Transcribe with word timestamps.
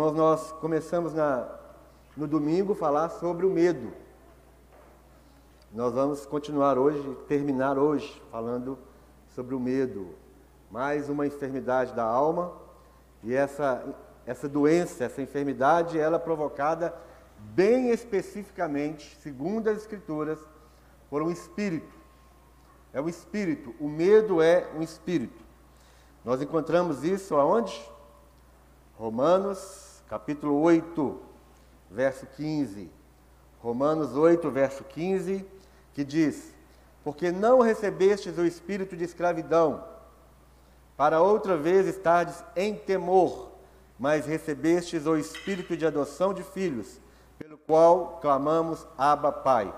Irmãos, 0.00 0.16
nós 0.16 0.52
começamos 0.52 1.12
na, 1.12 1.46
no 2.16 2.26
domingo 2.26 2.72
a 2.72 2.76
falar 2.76 3.10
sobre 3.10 3.44
o 3.44 3.50
medo. 3.50 3.92
Nós 5.70 5.92
vamos 5.92 6.24
continuar 6.24 6.78
hoje, 6.78 7.14
terminar 7.28 7.76
hoje, 7.76 8.10
falando 8.30 8.78
sobre 9.34 9.54
o 9.54 9.60
medo. 9.60 10.14
Mais 10.70 11.10
uma 11.10 11.26
enfermidade 11.26 11.92
da 11.92 12.02
alma. 12.02 12.50
E 13.22 13.34
essa, 13.34 13.94
essa 14.24 14.48
doença, 14.48 15.04
essa 15.04 15.20
enfermidade, 15.20 15.98
ela 15.98 16.16
é 16.16 16.18
provocada 16.18 16.94
bem 17.38 17.90
especificamente, 17.90 19.14
segundo 19.16 19.68
as 19.68 19.76
Escrituras, 19.76 20.38
por 21.10 21.20
um 21.20 21.30
espírito. 21.30 21.94
É 22.90 23.02
o 23.02 23.08
espírito. 23.10 23.74
O 23.78 23.86
medo 23.86 24.40
é 24.40 24.66
um 24.74 24.80
espírito. 24.80 25.44
Nós 26.24 26.40
encontramos 26.40 27.04
isso 27.04 27.36
aonde? 27.36 27.78
Romanos, 28.98 29.89
capítulo 30.10 30.60
8, 30.60 31.20
verso 31.88 32.26
15. 32.36 32.90
Romanos 33.60 34.16
8, 34.16 34.50
verso 34.50 34.82
15, 34.82 35.46
que 35.94 36.02
diz: 36.02 36.52
Porque 37.04 37.30
não 37.30 37.60
recebestes 37.60 38.36
o 38.36 38.44
espírito 38.44 38.96
de 38.96 39.04
escravidão, 39.04 39.84
para 40.96 41.22
outra 41.22 41.56
vez 41.56 41.86
estardes 41.86 42.42
em 42.56 42.74
temor, 42.74 43.52
mas 43.96 44.26
recebestes 44.26 45.06
o 45.06 45.16
espírito 45.16 45.76
de 45.76 45.86
adoção 45.86 46.34
de 46.34 46.42
filhos, 46.42 47.00
pelo 47.38 47.56
qual 47.56 48.18
clamamos 48.20 48.84
Abba, 48.98 49.30
Pai. 49.30 49.72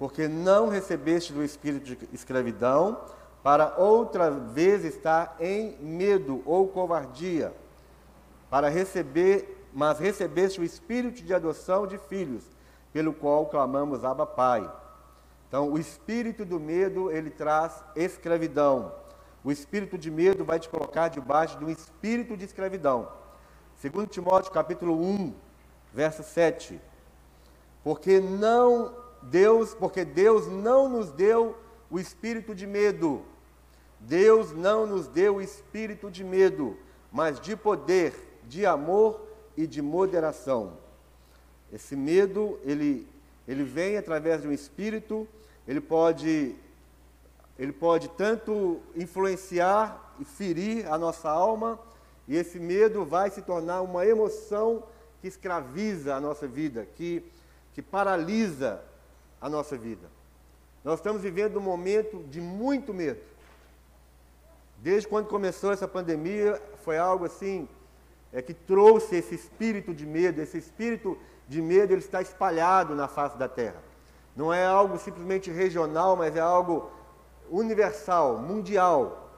Porque 0.00 0.26
não 0.26 0.68
recebestes 0.68 1.36
o 1.36 1.44
espírito 1.44 1.94
de 1.94 2.08
escravidão, 2.12 3.02
para 3.40 3.76
outra 3.78 4.32
vez 4.32 4.84
estar 4.84 5.36
em 5.38 5.76
medo 5.78 6.42
ou 6.44 6.66
covardia 6.66 7.54
para 8.50 8.68
receber, 8.68 9.59
mas 9.72 9.98
recebeste 9.98 10.60
o 10.60 10.64
espírito 10.64 11.22
de 11.22 11.32
adoção 11.32 11.86
de 11.86 11.98
filhos, 11.98 12.44
pelo 12.92 13.12
qual 13.12 13.46
clamamos 13.46 14.04
Abba 14.04 14.26
Pai. 14.26 14.70
Então, 15.48 15.70
o 15.70 15.78
espírito 15.78 16.44
do 16.44 16.60
medo, 16.60 17.10
ele 17.10 17.30
traz 17.30 17.82
escravidão. 17.96 18.92
O 19.42 19.50
espírito 19.50 19.96
de 19.96 20.10
medo 20.10 20.44
vai 20.44 20.60
te 20.60 20.68
colocar 20.68 21.08
debaixo 21.08 21.58
de 21.58 21.64
um 21.64 21.70
espírito 21.70 22.36
de 22.36 22.44
escravidão. 22.44 23.08
Segundo 23.76 24.06
Timóteo, 24.06 24.52
capítulo 24.52 24.94
1, 25.00 25.34
verso 25.92 26.22
7. 26.22 26.80
Porque 27.82 28.20
não 28.20 28.94
Deus, 29.22 29.74
porque 29.74 30.04
Deus 30.04 30.46
não 30.46 30.88
nos 30.88 31.10
deu 31.10 31.56
o 31.90 31.98
espírito 31.98 32.54
de 32.54 32.66
medo. 32.66 33.22
Deus 33.98 34.52
não 34.52 34.86
nos 34.86 35.08
deu 35.08 35.36
o 35.36 35.42
espírito 35.42 36.10
de 36.10 36.24
medo, 36.24 36.76
mas 37.12 37.40
de 37.40 37.56
poder, 37.56 38.14
de 38.46 38.64
amor 38.64 39.29
e 39.56 39.66
de 39.66 39.82
moderação. 39.82 40.78
Esse 41.72 41.94
medo, 41.94 42.58
ele, 42.64 43.06
ele 43.46 43.62
vem 43.62 43.96
através 43.96 44.42
de 44.42 44.48
um 44.48 44.52
espírito, 44.52 45.26
ele 45.66 45.80
pode, 45.80 46.54
ele 47.58 47.72
pode 47.72 48.08
tanto 48.10 48.80
influenciar 48.96 50.14
e 50.18 50.24
ferir 50.24 50.90
a 50.92 50.98
nossa 50.98 51.28
alma, 51.28 51.78
e 52.26 52.36
esse 52.36 52.58
medo 52.58 53.04
vai 53.04 53.30
se 53.30 53.42
tornar 53.42 53.82
uma 53.82 54.06
emoção 54.06 54.82
que 55.20 55.28
escraviza 55.28 56.14
a 56.14 56.20
nossa 56.20 56.46
vida, 56.46 56.86
que, 56.96 57.22
que 57.72 57.82
paralisa 57.82 58.82
a 59.40 59.48
nossa 59.48 59.76
vida. 59.76 60.08
Nós 60.82 60.98
estamos 60.98 61.22
vivendo 61.22 61.58
um 61.58 61.62
momento 61.62 62.24
de 62.30 62.40
muito 62.40 62.94
medo. 62.94 63.20
Desde 64.78 65.06
quando 65.06 65.28
começou 65.28 65.72
essa 65.72 65.86
pandemia, 65.86 66.60
foi 66.84 66.96
algo 66.96 67.26
assim 67.26 67.68
é 68.32 68.40
que 68.40 68.54
trouxe 68.54 69.16
esse 69.16 69.34
espírito 69.34 69.92
de 69.92 70.06
medo. 70.06 70.40
Esse 70.40 70.58
espírito 70.58 71.18
de 71.48 71.60
medo 71.60 71.92
ele 71.92 72.00
está 72.00 72.22
espalhado 72.22 72.94
na 72.94 73.08
face 73.08 73.36
da 73.36 73.48
terra. 73.48 73.82
Não 74.36 74.52
é 74.52 74.64
algo 74.64 74.98
simplesmente 74.98 75.50
regional, 75.50 76.16
mas 76.16 76.36
é 76.36 76.40
algo 76.40 76.90
universal, 77.50 78.38
mundial. 78.38 79.30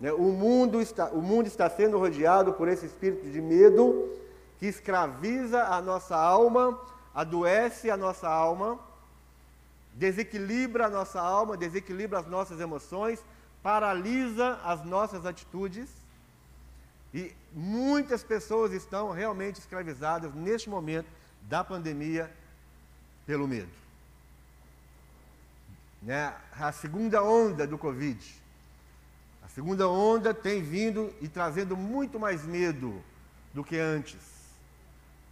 Né? 0.00 0.12
O, 0.12 0.32
mundo 0.32 0.80
está, 0.80 1.10
o 1.10 1.20
mundo 1.20 1.46
está 1.46 1.68
sendo 1.68 1.98
rodeado 1.98 2.54
por 2.54 2.68
esse 2.68 2.86
espírito 2.86 3.28
de 3.28 3.40
medo 3.40 4.10
que 4.58 4.66
escraviza 4.66 5.64
a 5.64 5.82
nossa 5.82 6.16
alma, 6.16 6.80
adoece 7.14 7.90
a 7.90 7.96
nossa 7.96 8.28
alma, 8.28 8.78
desequilibra 9.92 10.86
a 10.86 10.90
nossa 10.90 11.20
alma, 11.20 11.56
desequilibra 11.56 12.18
as 12.18 12.26
nossas 12.26 12.58
emoções, 12.60 13.22
paralisa 13.62 14.58
as 14.64 14.82
nossas 14.84 15.26
atitudes 15.26 16.01
e 17.12 17.34
muitas 17.52 18.22
pessoas 18.22 18.72
estão 18.72 19.10
realmente 19.10 19.58
escravizadas 19.58 20.34
neste 20.34 20.70
momento 20.70 21.08
da 21.42 21.62
pandemia 21.62 22.30
pelo 23.26 23.46
medo. 23.46 23.70
Né? 26.00 26.34
A 26.58 26.72
segunda 26.72 27.22
onda 27.22 27.66
do 27.66 27.76
Covid. 27.76 28.42
A 29.42 29.48
segunda 29.48 29.88
onda 29.88 30.32
tem 30.32 30.62
vindo 30.62 31.12
e 31.20 31.28
trazendo 31.28 31.76
muito 31.76 32.18
mais 32.18 32.44
medo 32.44 33.02
do 33.52 33.62
que 33.62 33.78
antes. 33.78 34.18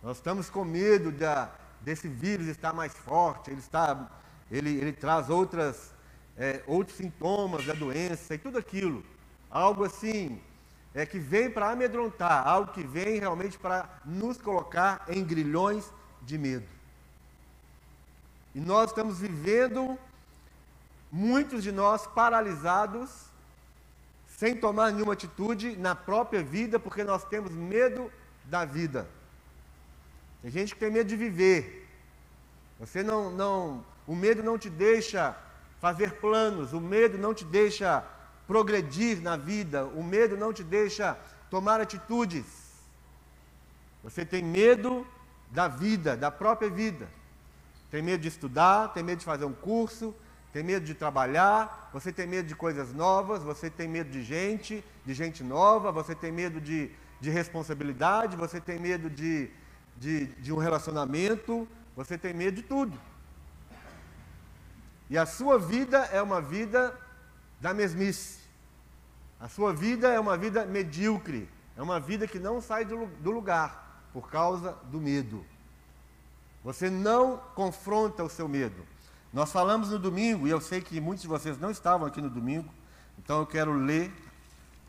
Nós 0.03 0.19
estamos 0.19 0.51
com 0.51 0.65
medo 0.65 1.11
da, 1.11 1.51
desse 1.81 2.09
vírus 2.09 2.47
estar 2.47 2.73
mais 2.73 2.93
forte, 2.93 3.51
ele, 3.51 3.61
está, 3.61 4.11
ele, 4.51 4.71
ele 4.77 4.93
traz 4.93 5.31
outras, 5.31 5.93
é, 6.37 6.63
outros 6.67 6.97
sintomas 6.97 7.65
da 7.65 7.73
doença 7.73 8.35
e 8.35 8.39
tudo 8.39 8.59
aquilo. 8.59 9.03
Algo 9.51 9.85
assim 9.85 10.41
é 10.95 11.07
que 11.07 11.19
vem 11.19 11.51
para 11.51 11.71
amedrontar, 11.71 12.47
algo 12.47 12.73
que 12.73 12.83
vem 12.83 13.19
realmente 13.19 13.59
para 13.59 13.89
nos 14.05 14.39
colocar 14.39 15.05
em 15.09 15.25
grilhões 15.25 15.93
de 16.23 16.37
medo. 16.37 16.67
E 18.55 18.61
nós 18.61 18.91
estamos 18.91 19.21
vivendo, 19.21 19.99
muitos 21.11 21.63
de 21.63 21.71
nós 21.71 22.07
paralisados, 22.07 23.31
sem 24.27 24.57
tomar 24.57 24.91
nenhuma 24.91 25.13
atitude 25.13 25.77
na 25.77 25.95
própria 25.95 26.43
vida, 26.43 26.79
porque 26.81 27.05
nós 27.05 27.25
temos 27.25 27.53
medo 27.53 28.11
da 28.45 28.65
vida. 28.65 29.07
Tem 30.43 30.51
gente 30.51 30.75
que 30.75 30.81
tem 30.81 30.91
medo 30.91 31.09
de 31.09 31.17
viver. 31.17 31.87
Você 32.81 33.03
não, 33.03 33.31
não, 33.31 33.85
o 34.07 34.17
medo 34.17 34.43
não 34.43 34.59
te 34.59 34.71
deixa 34.71 35.37
fazer 35.79 36.15
planos, 36.15 36.73
o 36.73 36.81
medo 36.81 37.17
não 37.19 37.33
te 37.33 37.45
deixa 37.45 38.05
progredir 38.51 39.23
na 39.23 39.37
vida, 39.37 39.85
o 39.85 40.03
medo 40.03 40.37
não 40.37 40.53
te 40.53 40.65
deixa 40.65 41.17
tomar 41.49 41.81
atitudes. 41.81 42.45
Você 44.03 44.25
tem 44.25 44.43
medo 44.43 45.07
da 45.53 45.69
vida, 45.69 46.17
da 46.17 46.33
própria 46.33 46.69
vida. 46.69 47.09
Tem 47.93 48.03
medo 48.03 48.23
de 48.23 48.27
estudar, 48.27 48.89
tem 48.89 49.05
medo 49.05 49.21
de 49.21 49.25
fazer 49.25 49.45
um 49.45 49.53
curso, 49.53 50.13
tem 50.53 50.65
medo 50.65 50.85
de 50.85 50.95
trabalhar, 50.95 51.91
você 51.93 52.11
tem 52.13 52.27
medo 52.27 52.49
de 52.49 52.57
coisas 52.57 52.93
novas, 52.93 53.41
você 53.45 53.71
tem 53.71 53.87
medo 53.87 54.11
de 54.11 54.25
gente, 54.25 54.85
de 55.07 55.15
gente 55.15 55.45
nova, 55.45 55.93
você 55.93 56.13
tem 56.13 56.33
medo 56.33 56.61
de, 56.61 56.91
de 57.21 57.31
responsabilidade, 57.31 58.37
você 58.37 58.61
tem 58.61 58.81
medo 58.81 59.09
de, 59.09 59.49
de, 59.97 60.27
de 60.27 60.53
um 60.53 60.59
relacionamento, 60.59 61.69
você 61.95 62.19
tem 62.19 62.35
medo 62.35 62.57
de 62.57 62.63
tudo. 62.65 62.99
E 65.09 65.17
a 65.17 65.25
sua 65.25 65.57
vida 65.57 65.99
é 66.07 66.21
uma 66.21 66.41
vida 66.41 66.99
da 67.61 67.73
mesmice. 67.73 68.40
A 69.41 69.49
sua 69.49 69.73
vida 69.73 70.09
é 70.09 70.21
uma 70.21 70.37
vida 70.37 70.67
medíocre, 70.67 71.49
é 71.75 71.81
uma 71.81 71.99
vida 71.99 72.27
que 72.27 72.39
não 72.39 72.61
sai 72.61 72.85
do, 72.85 73.31
lugar 73.31 74.05
por 74.13 74.29
causa 74.29 74.77
do 74.91 75.01
medo. 75.01 75.43
Você 76.63 76.91
não 76.91 77.39
confronta 77.55 78.23
o 78.23 78.29
seu 78.29 78.47
medo. 78.47 78.87
Nós 79.33 79.51
falamos 79.51 79.89
no 79.89 79.99
domingo, 79.99 80.47
e 80.47 80.51
eu 80.51 80.61
sei 80.61 80.83
que 80.83 81.01
muitos 81.01 81.23
de 81.23 81.29
vocês 81.29 81.59
não 81.59 81.71
estavam 81.71 82.07
aqui 82.07 82.21
no 82.21 82.29
domingo, 82.29 82.69
então 83.19 83.39
eu 83.39 83.47
quero 83.47 83.73
ler 83.73 84.13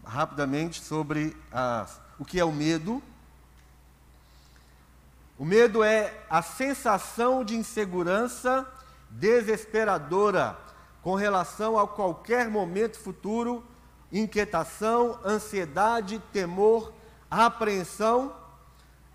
rapidamente 0.04 0.82
sobre 0.82 1.38
as, 1.50 2.02
o 2.20 2.26
que 2.26 2.38
é 2.38 2.44
o 2.44 2.52
medo. 2.52 3.02
O 5.38 5.46
medo 5.46 5.82
é 5.82 6.26
a 6.30 6.42
sensação 6.42 7.46
de 7.46 7.56
insegurança 7.56 8.70
desesperadora 9.10 10.58
com 11.02 11.16
relação 11.16 11.80
a 11.80 11.88
qualquer 11.88 12.50
momento 12.50 13.00
futuro 13.00 13.71
inquietação, 14.12 15.20
ansiedade, 15.26 16.20
temor, 16.34 16.92
apreensão, 17.30 18.36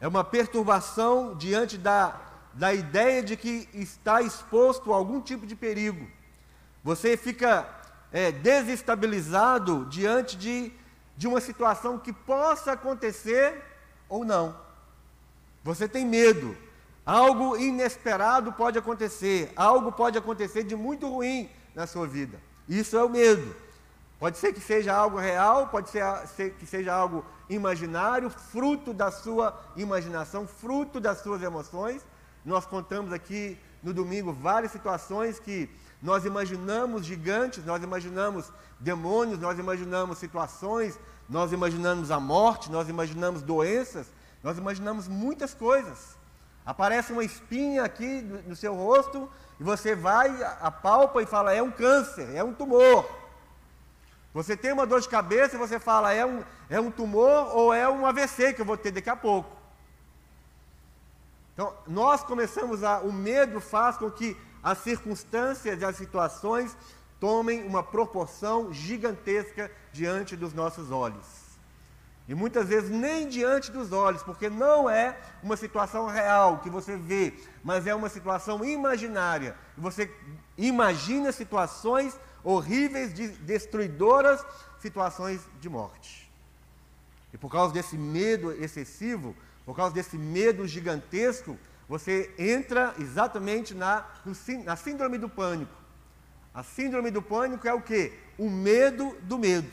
é 0.00 0.08
uma 0.08 0.24
perturbação 0.24 1.34
diante 1.34 1.76
da, 1.76 2.20
da 2.54 2.72
ideia 2.72 3.22
de 3.22 3.36
que 3.36 3.68
está 3.72 4.22
exposto 4.22 4.92
a 4.92 4.96
algum 4.96 5.20
tipo 5.20 5.46
de 5.46 5.54
perigo. 5.54 6.06
Você 6.82 7.16
fica 7.16 7.68
é, 8.12 8.30
desestabilizado 8.30 9.86
diante 9.86 10.36
de, 10.36 10.72
de 11.16 11.26
uma 11.26 11.40
situação 11.40 11.98
que 11.98 12.12
possa 12.12 12.72
acontecer 12.72 13.62
ou 14.08 14.24
não. 14.24 14.56
Você 15.64 15.88
tem 15.88 16.06
medo. 16.06 16.56
Algo 17.04 17.56
inesperado 17.56 18.52
pode 18.52 18.78
acontecer. 18.78 19.52
Algo 19.56 19.92
pode 19.92 20.16
acontecer 20.16 20.62
de 20.62 20.76
muito 20.76 21.08
ruim 21.08 21.50
na 21.74 21.86
sua 21.86 22.06
vida. 22.06 22.40
Isso 22.68 22.96
é 22.96 23.02
o 23.02 23.08
medo. 23.08 23.65
Pode 24.18 24.38
ser 24.38 24.54
que 24.54 24.60
seja 24.60 24.94
algo 24.94 25.18
real, 25.18 25.68
pode 25.68 25.90
ser, 25.90 26.50
que 26.58 26.66
seja 26.66 26.94
algo 26.94 27.24
imaginário, 27.50 28.30
fruto 28.30 28.94
da 28.94 29.10
sua 29.10 29.58
imaginação, 29.76 30.46
fruto 30.46 30.98
das 30.98 31.18
suas 31.18 31.42
emoções. 31.42 32.04
Nós 32.44 32.64
contamos 32.64 33.12
aqui 33.12 33.58
no 33.82 33.92
domingo 33.92 34.32
várias 34.32 34.72
situações 34.72 35.38
que 35.38 35.68
nós 36.02 36.24
imaginamos 36.24 37.04
gigantes, 37.04 37.64
nós 37.64 37.82
imaginamos 37.82 38.50
demônios, 38.80 39.38
nós 39.38 39.58
imaginamos 39.58 40.16
situações, 40.18 40.98
nós 41.28 41.52
imaginamos 41.52 42.10
a 42.10 42.18
morte, 42.18 42.70
nós 42.70 42.88
imaginamos 42.88 43.42
doenças, 43.42 44.06
nós 44.42 44.56
imaginamos 44.56 45.08
muitas 45.08 45.52
coisas. 45.52 46.16
Aparece 46.64 47.12
uma 47.12 47.22
espinha 47.22 47.84
aqui 47.84 48.22
no 48.46 48.56
seu 48.56 48.74
rosto 48.74 49.30
e 49.60 49.62
você 49.62 49.94
vai, 49.94 50.42
apalpa 50.60 51.22
e 51.22 51.26
fala: 51.26 51.52
é 51.52 51.62
um 51.62 51.70
câncer, 51.70 52.34
é 52.34 52.42
um 52.42 52.54
tumor. 52.54 53.25
Você 54.36 54.54
tem 54.54 54.70
uma 54.70 54.86
dor 54.86 55.00
de 55.00 55.08
cabeça 55.08 55.56
e 55.56 55.58
você 55.58 55.80
fala, 55.80 56.12
é 56.12 56.26
um, 56.26 56.44
é 56.68 56.78
um 56.78 56.90
tumor 56.90 57.56
ou 57.56 57.72
é 57.72 57.88
um 57.88 58.04
AVC 58.04 58.52
que 58.52 58.60
eu 58.60 58.66
vou 58.66 58.76
ter 58.76 58.90
daqui 58.90 59.08
a 59.08 59.16
pouco. 59.16 59.50
Então, 61.54 61.72
nós 61.86 62.22
começamos 62.22 62.84
a. 62.84 62.98
O 62.98 63.10
medo 63.10 63.62
faz 63.62 63.96
com 63.96 64.10
que 64.10 64.36
as 64.62 64.76
circunstâncias 64.76 65.80
e 65.80 65.84
as 65.86 65.96
situações 65.96 66.76
tomem 67.18 67.64
uma 67.64 67.82
proporção 67.82 68.70
gigantesca 68.74 69.70
diante 69.90 70.36
dos 70.36 70.52
nossos 70.52 70.90
olhos. 70.90 71.24
E 72.28 72.34
muitas 72.34 72.68
vezes 72.68 72.90
nem 72.90 73.30
diante 73.30 73.72
dos 73.72 73.90
olhos, 73.90 74.22
porque 74.22 74.50
não 74.50 74.90
é 74.90 75.16
uma 75.42 75.56
situação 75.56 76.08
real 76.08 76.58
que 76.58 76.68
você 76.68 76.94
vê, 76.94 77.32
mas 77.64 77.86
é 77.86 77.94
uma 77.94 78.10
situação 78.10 78.62
imaginária. 78.62 79.56
Você 79.78 80.14
imagina 80.58 81.32
situações 81.32 82.20
horríveis, 82.46 83.12
destruidoras 83.40 84.44
situações 84.78 85.40
de 85.60 85.68
morte. 85.68 86.30
E 87.34 87.36
por 87.36 87.50
causa 87.50 87.74
desse 87.74 87.98
medo 87.98 88.52
excessivo, 88.52 89.34
por 89.64 89.74
causa 89.74 89.92
desse 89.92 90.16
medo 90.16 90.64
gigantesco, 90.66 91.58
você 91.88 92.32
entra 92.38 92.94
exatamente 93.00 93.74
na, 93.74 94.06
na 94.64 94.76
síndrome 94.76 95.18
do 95.18 95.28
pânico. 95.28 95.74
A 96.54 96.62
síndrome 96.62 97.10
do 97.10 97.20
pânico 97.20 97.66
é 97.66 97.74
o 97.74 97.82
que? 97.82 98.12
O 98.38 98.48
medo 98.48 99.16
do 99.22 99.38
medo. 99.38 99.70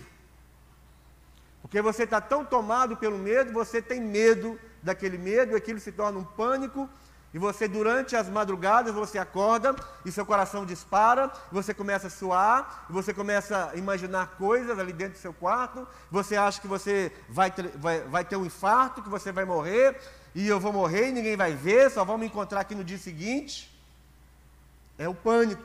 Porque 1.62 1.80
você 1.80 2.04
está 2.04 2.20
tão 2.20 2.44
tomado 2.44 2.98
pelo 2.98 3.20
medo, 3.20 3.54
você 3.54 3.84
tem 3.84 4.02
medo 4.02 4.60
daquele 4.82 5.20
medo, 5.20 5.56
aquilo 5.56 5.80
se 5.80 5.92
torna 5.92 6.18
um 6.18 6.24
pânico, 6.24 6.90
e 7.34 7.40
você, 7.40 7.68
durante 7.68 8.16
as 8.16 8.30
madrugadas, 8.30 8.94
você 8.94 9.18
acorda 9.18 9.76
e 10.06 10.12
seu 10.12 10.24
coração 10.24 10.66
dispara, 10.66 11.32
você 11.52 11.74
começa 11.74 12.06
a 12.06 12.10
suar, 12.10 12.86
você 12.88 13.12
começa 13.12 13.72
a 13.72 13.76
imaginar 13.76 14.36
coisas 14.38 14.78
ali 14.78 14.94
dentro 14.94 15.16
do 15.16 15.22
seu 15.22 15.34
quarto, 15.34 15.88
você 16.12 16.36
acha 16.36 16.62
que 16.62 16.68
você 16.68 17.12
vai 17.28 17.50
ter, 17.50 17.70
vai, 17.70 18.02
vai 18.02 18.24
ter 18.24 18.36
um 18.36 18.46
infarto, 18.46 19.02
que 19.02 19.10
você 19.10 19.32
vai 19.32 19.46
morrer, 19.46 20.00
e 20.36 20.48
eu 20.48 20.60
vou 20.60 20.72
morrer 20.72 21.10
e 21.10 21.12
ninguém 21.12 21.36
vai 21.36 21.56
ver, 21.56 21.90
só 21.90 22.06
vão 22.06 22.20
me 22.20 22.28
encontrar 22.28 22.60
aqui 22.60 22.76
no 22.76 22.84
dia 22.84 23.00
seguinte. 23.00 23.74
É 24.96 25.10
o 25.10 25.16
pânico. 25.16 25.64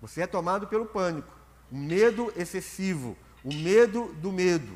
Você 0.00 0.22
é 0.22 0.26
tomado 0.26 0.66
pelo 0.66 0.86
pânico. 0.86 1.30
O 1.70 1.76
medo 1.76 2.32
excessivo, 2.36 3.16
o 3.44 3.52
medo 3.52 4.14
do 4.14 4.32
medo. 4.32 4.74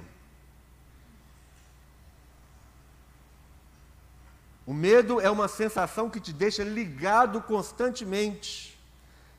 O 4.67 4.75
medo 4.75 5.21
é 5.21 5.31
uma 5.31 5.47
sensação 5.47 6.11
que 6.11 6.19
te 6.19 6.33
deixa 6.33 6.65
ligado 6.65 7.41
constantemente, 7.41 8.77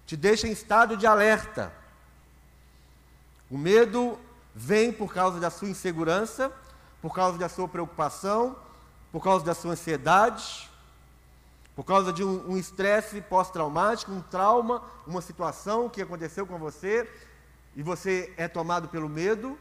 te 0.06 0.16
deixa 0.16 0.48
em 0.48 0.52
estado 0.52 0.96
de 0.96 1.06
alerta. 1.06 1.74
O 3.52 3.58
medo 3.58 4.18
vem 4.56 4.92
por 4.92 5.14
causa 5.14 5.40
da 5.40 5.50
sua 5.50 5.68
insegurança, 5.68 6.52
por 7.02 7.14
causa 7.14 7.38
da 7.38 7.50
sua 7.50 7.68
preocupação, 7.68 8.56
por 9.12 9.22
causa 9.22 9.44
da 9.44 9.54
sua 9.54 9.74
ansiedade, 9.74 10.70
por 11.76 11.84
causa 11.84 12.12
de 12.12 12.24
um 12.24 12.58
estresse 12.58 13.22
pós-traumático, 13.22 14.12
um 14.12 14.22
trauma, 14.22 14.82
uma 15.06 15.22
situação 15.22 15.90
que 15.90 16.02
aconteceu 16.02 16.48
com 16.48 16.58
você 16.58 17.08
e 17.76 17.84
você 17.84 18.34
é 18.38 18.48
tomado 18.48 18.88
pelo 18.88 19.08
medo. 19.08 19.60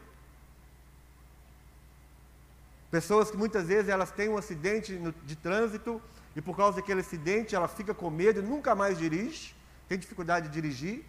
Pessoas 2.89 3.29
que 3.29 3.37
muitas 3.37 3.67
vezes 3.67 3.89
elas 3.89 4.11
têm 4.11 4.29
um 4.29 4.37
acidente 4.37 4.97
de 5.25 5.35
trânsito 5.35 6.01
e 6.35 6.41
por 6.41 6.55
causa 6.55 6.77
daquele 6.77 7.01
acidente 7.01 7.55
ela 7.55 7.67
fica 7.67 7.93
com 7.93 8.09
medo 8.09 8.41
nunca 8.41 8.73
mais 8.75 8.97
dirige, 8.97 9.55
tem 9.89 9.97
dificuldade 9.97 10.47
de 10.47 10.53
dirigir. 10.53 11.03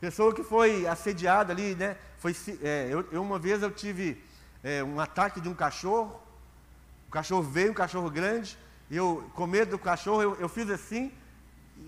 Pessoa 0.00 0.34
que 0.34 0.42
foi 0.42 0.86
assediada 0.86 1.52
ali, 1.52 1.74
né? 1.74 1.96
Foi, 2.18 2.34
é, 2.62 2.88
eu, 2.90 3.06
eu, 3.12 3.22
uma 3.22 3.38
vez 3.38 3.62
eu 3.62 3.70
tive 3.70 4.22
é, 4.62 4.82
um 4.82 4.98
ataque 4.98 5.40
de 5.40 5.48
um 5.48 5.54
cachorro. 5.54 6.18
O 7.08 7.10
cachorro 7.10 7.42
veio, 7.42 7.72
um 7.72 7.74
cachorro 7.74 8.10
grande. 8.10 8.56
E 8.90 8.96
eu, 8.96 9.30
com 9.34 9.46
medo 9.46 9.72
do 9.72 9.78
cachorro, 9.78 10.22
eu, 10.22 10.34
eu 10.36 10.48
fiz 10.48 10.70
assim. 10.70 11.12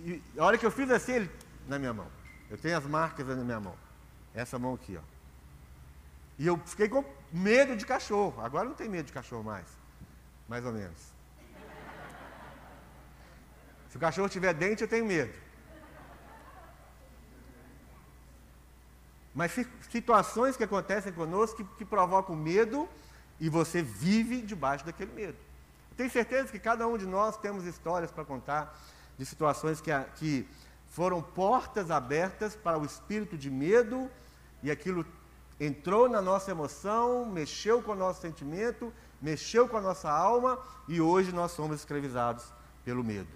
E 0.05 0.23
a 0.37 0.45
hora 0.45 0.59
que 0.59 0.67
eu 0.67 0.71
fiz 0.71 0.91
assim, 0.91 1.13
ele 1.13 1.31
na 1.67 1.79
minha 1.79 1.95
mão. 1.95 2.07
Eu 2.51 2.59
tenho 2.59 2.77
as 2.77 2.85
marcas 2.85 3.27
na 3.27 3.37
minha 3.37 3.61
mão. 3.61 3.75
Essa 4.35 4.59
mão 4.59 4.75
aqui, 4.75 4.99
ó. 4.99 5.03
E 6.39 6.47
eu 6.47 6.61
fiquei 6.67 6.89
com 6.89 7.05
medo 7.33 7.77
de 7.77 7.87
cachorro. 7.87 8.41
Agora 8.43 8.69
não 8.69 8.75
tem 8.75 8.89
medo 8.89 9.07
de 9.07 9.13
cachorro 9.13 9.43
mais. 9.43 9.67
Mais 10.49 10.65
ou 10.65 10.73
menos. 10.73 11.13
Se 13.89 13.97
o 13.97 14.01
cachorro 14.01 14.29
tiver 14.29 14.53
dente, 14.55 14.83
eu 14.83 14.89
tenho 14.89 15.05
medo. 15.05 15.33
Mas 19.35 19.53
situações 19.91 20.57
que 20.57 20.65
acontecem 20.65 21.13
conosco 21.13 21.57
que, 21.57 21.65
que 21.77 21.85
provocam 21.85 22.37
medo 22.37 22.89
e 23.41 23.49
você 23.49 23.83
vive 23.83 24.43
debaixo 24.43 24.85
daquele 24.85 25.13
medo. 25.13 25.37
tenho 25.97 26.11
certeza 26.11 26.53
que 26.53 26.59
cada 26.59 26.87
um 26.87 26.99
de 26.99 27.07
nós 27.07 27.37
temos 27.37 27.65
histórias 27.65 28.11
para 28.11 28.25
contar 28.25 28.79
de 29.19 29.25
situações 29.25 29.81
que, 29.81 29.91
que 30.17 30.49
foram 30.89 31.23
portas 31.23 31.91
abertas 31.91 32.55
para 32.55 32.79
o 32.79 32.85
espírito 32.85 33.37
de 33.37 33.51
medo 33.51 34.11
e 34.63 34.71
aquilo 34.71 35.05
entrou 35.65 36.09
na 36.09 36.21
nossa 36.21 36.51
emoção, 36.51 37.25
mexeu 37.25 37.81
com 37.81 37.93
o 37.93 37.97
nosso 37.97 38.21
sentimento, 38.21 38.93
mexeu 39.21 39.69
com 39.69 39.77
a 39.77 39.81
nossa 39.81 40.11
alma 40.11 40.59
e 40.89 41.01
hoje 41.01 41.31
nós 41.31 41.53
somos 41.53 41.79
escravizados 41.79 42.45
pelo 42.85 43.05
medo. 43.05 43.31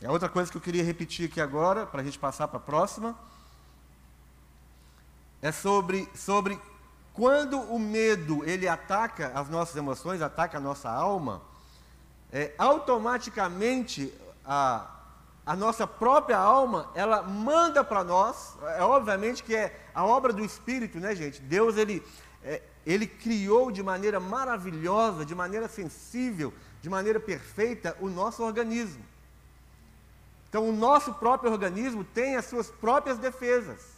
É 0.00 0.08
outra 0.08 0.28
coisa 0.28 0.48
que 0.48 0.56
eu 0.56 0.62
queria 0.62 0.84
repetir 0.84 1.28
aqui 1.28 1.40
agora, 1.40 1.86
para 1.86 2.02
a 2.02 2.04
gente 2.04 2.18
passar 2.18 2.46
para 2.46 2.58
a 2.58 2.62
próxima, 2.62 3.18
é 5.42 5.50
sobre, 5.50 6.08
sobre 6.14 6.56
quando 7.12 7.58
o 7.62 7.78
medo 7.80 8.44
ele 8.44 8.68
ataca 8.68 9.32
as 9.34 9.48
nossas 9.48 9.74
emoções, 9.74 10.22
ataca 10.22 10.58
a 10.58 10.60
nossa 10.60 10.88
alma, 10.88 11.42
é, 12.30 12.54
automaticamente 12.58 14.14
a, 14.44 14.95
a 15.46 15.54
nossa 15.54 15.86
própria 15.86 16.36
alma, 16.36 16.90
ela 16.92 17.22
manda 17.22 17.84
para 17.84 18.02
nós, 18.02 18.56
é 18.76 18.82
obviamente 18.82 19.44
que 19.44 19.54
é 19.54 19.78
a 19.94 20.04
obra 20.04 20.32
do 20.32 20.44
Espírito, 20.44 20.98
né, 20.98 21.14
gente? 21.14 21.40
Deus, 21.40 21.76
ele, 21.76 22.04
é, 22.42 22.60
ele 22.84 23.06
criou 23.06 23.70
de 23.70 23.80
maneira 23.80 24.18
maravilhosa, 24.18 25.24
de 25.24 25.36
maneira 25.36 25.68
sensível, 25.68 26.52
de 26.82 26.90
maneira 26.90 27.20
perfeita 27.20 27.96
o 28.00 28.08
nosso 28.08 28.42
organismo. 28.42 29.04
Então, 30.48 30.68
o 30.68 30.72
nosso 30.72 31.14
próprio 31.14 31.52
organismo 31.52 32.02
tem 32.02 32.34
as 32.34 32.46
suas 32.46 32.68
próprias 32.68 33.16
defesas. 33.16 33.96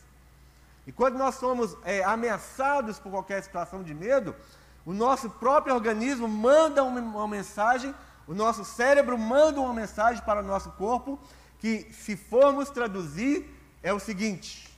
E 0.87 0.93
quando 0.93 1.17
nós 1.17 1.37
somos 1.37 1.79
é, 1.83 2.05
ameaçados 2.05 2.99
por 2.99 3.11
qualquer 3.11 3.43
situação 3.43 3.83
de 3.83 3.95
medo, 3.95 4.37
o 4.85 4.93
nosso 4.93 5.31
próprio 5.31 5.75
organismo 5.75 6.29
manda 6.29 6.85
uma, 6.85 7.01
uma 7.01 7.29
mensagem 7.29 7.95
o 8.29 8.35
nosso 8.35 8.63
cérebro 8.63 9.17
manda 9.17 9.59
uma 9.59 9.73
mensagem 9.73 10.23
para 10.23 10.41
o 10.41 10.47
nosso 10.47 10.71
corpo 10.73 11.19
que, 11.59 11.91
se 11.91 12.15
formos 12.15 12.69
traduzir, 12.69 13.49
é 13.83 13.91
o 13.91 13.99
seguinte: 13.99 14.69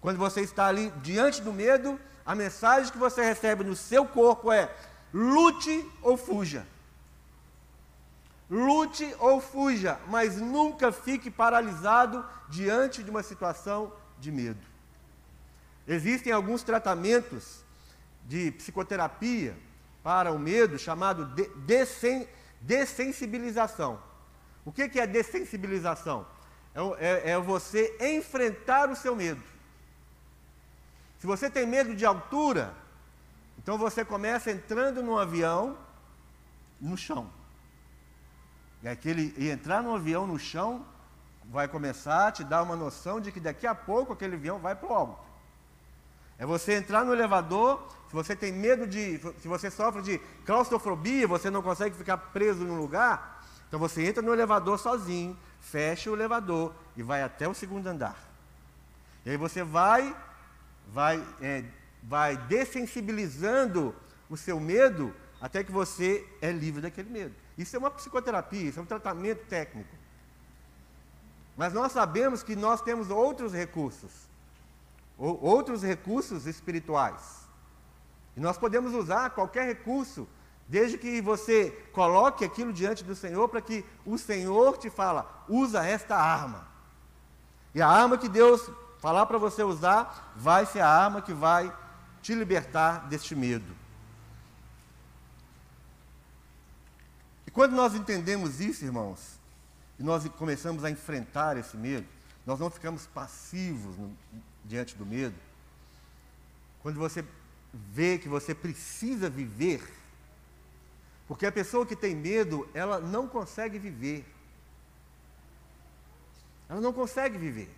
quando 0.00 0.18
você 0.18 0.40
está 0.40 0.66
ali 0.66 0.92
diante 1.00 1.40
do 1.40 1.52
medo, 1.52 1.98
a 2.26 2.34
mensagem 2.34 2.90
que 2.90 2.98
você 2.98 3.24
recebe 3.24 3.62
no 3.62 3.76
seu 3.76 4.04
corpo 4.04 4.50
é: 4.50 4.74
lute 5.12 5.88
ou 6.02 6.16
fuja. 6.16 6.66
Lute 8.50 9.14
ou 9.20 9.40
fuja, 9.40 9.98
mas 10.08 10.36
nunca 10.36 10.90
fique 10.90 11.30
paralisado 11.30 12.26
diante 12.48 13.04
de 13.04 13.10
uma 13.10 13.22
situação 13.22 13.92
de 14.18 14.32
medo. 14.32 14.60
Existem 15.86 16.32
alguns 16.32 16.64
tratamentos 16.64 17.62
de 18.26 18.50
psicoterapia 18.50 19.56
para 20.02 20.32
o 20.32 20.38
medo 20.38 20.78
chamado 20.78 21.24
de, 21.26 21.48
de, 21.48 21.86
Dessensibilização. 22.66 24.00
O 24.64 24.72
que, 24.72 24.88
que 24.88 24.98
é 24.98 25.06
dessensibilização? 25.06 26.26
É, 26.74 26.80
é, 26.80 27.30
é 27.30 27.38
você 27.38 27.96
enfrentar 28.00 28.90
o 28.90 28.96
seu 28.96 29.14
medo. 29.14 29.42
Se 31.18 31.26
você 31.26 31.50
tem 31.50 31.66
medo 31.66 31.94
de 31.94 32.04
altura, 32.04 32.74
então 33.58 33.76
você 33.78 34.04
começa 34.04 34.50
entrando 34.50 35.02
num 35.02 35.16
avião 35.16 35.76
no 36.80 36.96
chão. 36.96 37.30
É 38.82 38.90
aquele, 38.90 39.34
e 39.36 39.48
entrar 39.50 39.82
num 39.82 39.94
avião 39.94 40.26
no 40.26 40.38
chão 40.38 40.84
vai 41.44 41.68
começar 41.68 42.28
a 42.28 42.32
te 42.32 42.44
dar 42.44 42.62
uma 42.62 42.76
noção 42.76 43.20
de 43.20 43.30
que 43.30 43.40
daqui 43.40 43.66
a 43.66 43.74
pouco 43.74 44.12
aquele 44.12 44.36
avião 44.36 44.58
vai 44.58 44.74
para 44.74 44.88
o 44.88 44.94
alto. 44.94 45.33
É 46.38 46.44
você 46.44 46.74
entrar 46.74 47.04
no 47.04 47.12
elevador, 47.12 47.86
se 48.08 48.14
você 48.14 48.34
tem 48.34 48.52
medo 48.52 48.86
de. 48.86 49.18
Se 49.40 49.46
você 49.46 49.70
sofre 49.70 50.02
de 50.02 50.18
claustrofobia, 50.44 51.28
você 51.28 51.50
não 51.50 51.62
consegue 51.62 51.96
ficar 51.96 52.16
preso 52.16 52.64
num 52.64 52.78
lugar, 52.78 53.44
então 53.68 53.78
você 53.78 54.04
entra 54.06 54.22
no 54.22 54.32
elevador 54.32 54.78
sozinho, 54.78 55.36
fecha 55.60 56.10
o 56.10 56.14
elevador 56.14 56.74
e 56.96 57.02
vai 57.02 57.22
até 57.22 57.48
o 57.48 57.54
segundo 57.54 57.86
andar. 57.86 58.16
E 59.24 59.30
aí 59.30 59.36
você 59.36 59.62
vai, 59.62 60.14
vai, 60.88 61.24
é, 61.40 61.64
vai 62.02 62.36
dessensibilizando 62.36 63.94
o 64.28 64.36
seu 64.36 64.60
medo 64.60 65.14
até 65.40 65.62
que 65.62 65.72
você 65.72 66.26
é 66.40 66.50
livre 66.50 66.82
daquele 66.82 67.10
medo. 67.10 67.34
Isso 67.56 67.74
é 67.76 67.78
uma 67.78 67.90
psicoterapia, 67.90 68.68
isso 68.68 68.78
é 68.78 68.82
um 68.82 68.86
tratamento 68.86 69.46
técnico. 69.46 69.94
Mas 71.56 71.72
nós 71.72 71.92
sabemos 71.92 72.42
que 72.42 72.56
nós 72.56 72.80
temos 72.80 73.10
outros 73.10 73.52
recursos, 73.52 74.10
outros 75.16 75.82
recursos 75.82 76.46
espirituais. 76.46 77.44
E 78.36 78.40
nós 78.40 78.58
podemos 78.58 78.92
usar 78.94 79.30
qualquer 79.30 79.66
recurso, 79.66 80.26
desde 80.66 80.98
que 80.98 81.20
você 81.20 81.70
coloque 81.92 82.44
aquilo 82.44 82.72
diante 82.72 83.04
do 83.04 83.14
Senhor, 83.14 83.48
para 83.48 83.60
que 83.60 83.84
o 84.04 84.18
Senhor 84.18 84.76
te 84.76 84.90
fala, 84.90 85.44
usa 85.48 85.84
esta 85.86 86.16
arma. 86.16 86.66
E 87.74 87.82
a 87.82 87.88
arma 87.88 88.18
que 88.18 88.28
Deus 88.28 88.70
falar 89.04 89.26
para 89.26 89.36
você 89.36 89.62
usar, 89.62 90.32
vai 90.34 90.64
ser 90.64 90.80
a 90.80 90.88
arma 90.88 91.20
que 91.20 91.34
vai 91.34 91.70
te 92.22 92.34
libertar 92.34 93.06
deste 93.06 93.36
medo. 93.36 93.76
E 97.46 97.50
quando 97.50 97.72
nós 97.72 97.94
entendemos 97.94 98.62
isso, 98.62 98.82
irmãos, 98.82 99.38
e 99.98 100.02
nós 100.02 100.26
começamos 100.38 100.84
a 100.84 100.90
enfrentar 100.90 101.58
esse 101.58 101.76
medo, 101.76 102.06
nós 102.46 102.58
não 102.58 102.70
ficamos 102.70 103.06
passivos 103.06 103.94
no, 103.98 104.16
diante 104.64 104.96
do 104.96 105.04
medo. 105.04 105.36
Quando 106.82 106.98
você 106.98 107.24
vê 107.72 108.18
que 108.18 108.28
você 108.28 108.54
precisa 108.54 109.28
viver, 109.28 109.82
porque 111.26 111.46
a 111.46 111.52
pessoa 111.52 111.86
que 111.86 111.96
tem 111.96 112.14
medo, 112.14 112.68
ela 112.74 113.00
não 113.00 113.26
consegue 113.26 113.78
viver. 113.78 114.24
Ela 116.68 116.80
não 116.80 116.92
consegue 116.92 117.38
viver. 117.38 117.70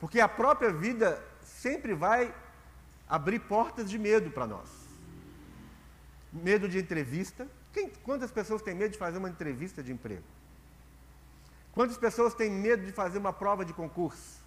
Porque 0.00 0.20
a 0.20 0.28
própria 0.28 0.72
vida 0.72 1.22
sempre 1.42 1.94
vai 1.94 2.34
abrir 3.08 3.40
portas 3.40 3.88
de 3.88 3.98
medo 3.98 4.30
para 4.30 4.46
nós. 4.46 4.68
Medo 6.32 6.68
de 6.68 6.78
entrevista. 6.78 7.48
Quem, 7.72 7.88
quantas 8.02 8.30
pessoas 8.30 8.62
têm 8.62 8.74
medo 8.74 8.92
de 8.92 8.98
fazer 8.98 9.18
uma 9.18 9.28
entrevista 9.28 9.82
de 9.82 9.92
emprego? 9.92 10.24
Quantas 11.72 11.96
pessoas 11.96 12.34
têm 12.34 12.50
medo 12.50 12.84
de 12.84 12.92
fazer 12.92 13.18
uma 13.18 13.32
prova 13.32 13.64
de 13.64 13.72
concurso? 13.72 14.40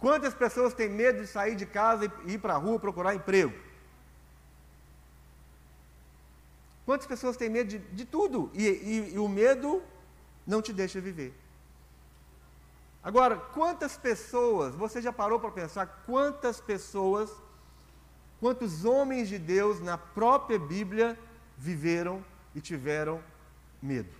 Quantas 0.00 0.32
pessoas 0.32 0.72
têm 0.72 0.88
medo 0.88 1.20
de 1.20 1.26
sair 1.26 1.54
de 1.54 1.66
casa 1.66 2.10
e 2.24 2.32
ir 2.32 2.38
para 2.38 2.54
a 2.54 2.56
rua 2.56 2.80
procurar 2.80 3.14
emprego? 3.14 3.52
Quantas 6.86 7.06
pessoas 7.06 7.36
têm 7.36 7.50
medo 7.50 7.68
de, 7.68 7.78
de 7.78 8.04
tudo? 8.06 8.50
E, 8.54 8.66
e, 8.66 9.14
e 9.14 9.18
o 9.18 9.28
medo 9.28 9.82
não 10.46 10.62
te 10.62 10.72
deixa 10.72 11.00
viver. 11.00 11.34
Agora, 13.02 13.36
quantas 13.36 13.96
pessoas, 13.96 14.74
você 14.74 15.00
já 15.02 15.12
parou 15.12 15.38
para 15.38 15.50
pensar 15.50 15.86
quantas 16.06 16.60
pessoas, 16.60 17.30
quantos 18.40 18.84
homens 18.86 19.28
de 19.28 19.38
Deus 19.38 19.80
na 19.80 19.98
própria 19.98 20.58
Bíblia 20.58 21.18
viveram 21.56 22.24
e 22.54 22.60
tiveram 22.60 23.22
medo? 23.82 24.10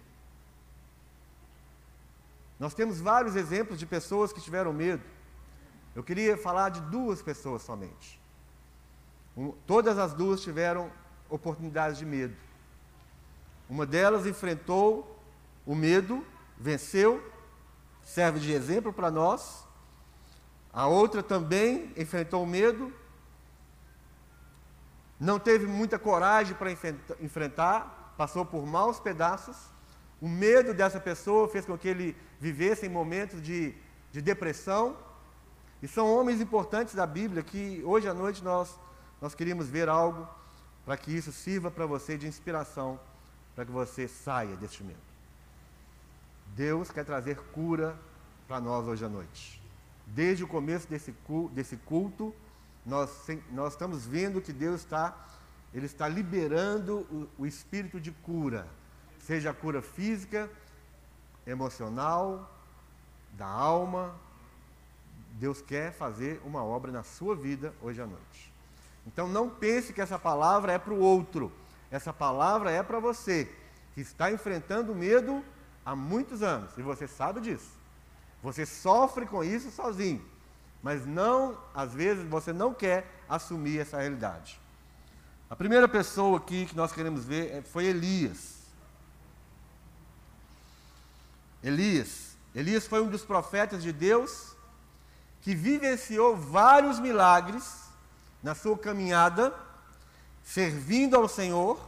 Nós 2.59 2.75
temos 2.75 3.01
vários 3.01 3.35
exemplos 3.35 3.79
de 3.79 3.87
pessoas 3.87 4.31
que 4.31 4.41
tiveram 4.41 4.73
medo. 4.75 5.03
Eu 6.01 6.05
queria 6.05 6.35
falar 6.35 6.71
de 6.71 6.81
duas 6.81 7.21
pessoas 7.21 7.61
somente. 7.61 8.19
Um, 9.37 9.53
todas 9.67 9.99
as 9.99 10.15
duas 10.15 10.41
tiveram 10.41 10.91
oportunidades 11.29 11.99
de 11.99 12.07
medo. 12.07 12.35
Uma 13.69 13.85
delas 13.85 14.25
enfrentou 14.25 15.21
o 15.67 15.75
medo, 15.75 16.25
venceu, 16.59 17.23
serve 18.03 18.41
de 18.41 18.51
exemplo 18.51 18.95
para 18.95 19.11
nós. 19.11 19.67
A 20.73 20.87
outra 20.87 21.23
também 21.23 21.93
enfrentou 21.95 22.45
o 22.45 22.47
medo, 22.47 22.91
não 25.21 25.39
teve 25.39 25.67
muita 25.67 25.99
coragem 25.99 26.55
para 26.55 26.73
enfrentar, 27.21 28.15
passou 28.17 28.47
por 28.47 28.65
maus 28.65 28.99
pedaços. 28.99 29.55
O 30.19 30.27
medo 30.27 30.73
dessa 30.73 30.99
pessoa 30.99 31.47
fez 31.47 31.67
com 31.67 31.77
que 31.77 31.89
ele 31.89 32.17
vivesse 32.41 32.87
em 32.87 32.89
momentos 32.89 33.43
de, 33.43 33.75
de 34.11 34.23
depressão. 34.23 35.10
E 35.83 35.89
são 35.89 36.13
homens 36.15 36.41
importantes 36.41 36.95
da 36.95 37.07
Bíblia 37.07 37.43
que 37.43 37.83
hoje 37.85 38.09
à 38.09 38.15
noite 38.15 38.43
nós, 38.45 38.79
nós 39.21 39.35
queríamos 39.35 39.69
ver 39.69 39.89
algo 39.89 40.29
para 40.85 40.97
que 40.97 41.11
isso 41.11 41.33
sirva 41.33 41.71
para 41.71 41.87
você 41.87 42.19
de 42.19 42.27
inspiração, 42.27 43.01
para 43.55 43.65
que 43.65 43.71
você 43.71 44.07
saia 44.07 44.57
deste 44.57 44.83
medo. 44.83 44.99
Deus 46.55 46.91
quer 46.91 47.05
trazer 47.05 47.39
cura 47.53 47.97
para 48.47 48.61
nós 48.61 48.87
hoje 48.87 49.05
à 49.05 49.09
noite. 49.09 49.63
Desde 50.07 50.45
o 50.45 50.49
começo 50.49 50.89
desse 50.89 51.13
culto, 51.13 51.55
desse 51.55 51.77
culto 51.77 52.35
nós, 52.85 53.27
nós 53.51 53.73
estamos 53.73 54.07
vendo 54.07 54.41
que 54.41 54.53
Deus 54.53 54.81
está, 54.81 55.17
Ele 55.73 55.87
está 55.87 56.09
liberando 56.09 57.07
o, 57.39 57.43
o 57.43 57.47
espírito 57.47 58.01
de 58.01 58.11
cura 58.11 58.67
seja 59.21 59.51
a 59.51 59.55
cura 59.55 59.83
física, 59.83 60.51
emocional, 61.47 62.51
da 63.33 63.47
alma. 63.47 64.15
Deus 65.41 65.63
quer 65.63 65.91
fazer 65.95 66.39
uma 66.45 66.63
obra 66.63 66.93
na 66.93 67.03
sua 67.03 67.35
vida 67.35 67.73
hoje 67.81 67.99
à 67.99 68.07
noite. 68.07 68.53
Então 69.07 69.27
não 69.27 69.49
pense 69.49 69.91
que 69.91 70.01
essa 70.03 70.19
palavra 70.19 70.75
é 70.75 70.79
para 70.79 70.93
o 70.93 71.01
outro. 71.01 71.51
Essa 71.91 72.13
palavra 72.13 72.71
é 72.71 72.83
para 72.83 73.01
você, 73.01 73.51
que 73.95 74.03
está 74.03 74.31
enfrentando 74.31 74.95
medo 74.95 75.43
há 75.85 75.97
muitos 75.97 76.43
anos, 76.43 76.77
e 76.77 76.83
você 76.83 77.09
sabe 77.09 77.41
disso. 77.41 77.71
Você 78.43 78.67
sofre 78.67 79.25
com 79.25 79.43
isso 79.43 79.71
sozinho, 79.71 80.23
mas 80.83 81.07
não, 81.07 81.57
às 81.75 81.95
vezes, 81.95 82.29
você 82.29 82.53
não 82.53 82.75
quer 82.75 83.07
assumir 83.27 83.81
essa 83.81 83.99
realidade. 83.99 84.61
A 85.49 85.57
primeira 85.57 85.89
pessoa 85.89 86.37
aqui 86.37 86.67
que 86.67 86.77
nós 86.77 86.93
queremos 86.93 87.25
ver 87.25 87.51
é, 87.51 87.63
foi 87.63 87.87
Elias. 87.87 88.59
Elias. 91.63 92.37
Elias 92.55 92.87
foi 92.87 93.01
um 93.01 93.09
dos 93.09 93.25
profetas 93.25 93.83
de 93.83 93.91
Deus 93.91 94.60
que 95.43 95.55
vivenciou 95.55 96.37
vários 96.37 96.99
milagres 96.99 97.85
na 98.43 98.55
sua 98.55 98.77
caminhada, 98.77 99.55
servindo 100.43 101.17
ao 101.17 101.29
Senhor. 101.29 101.79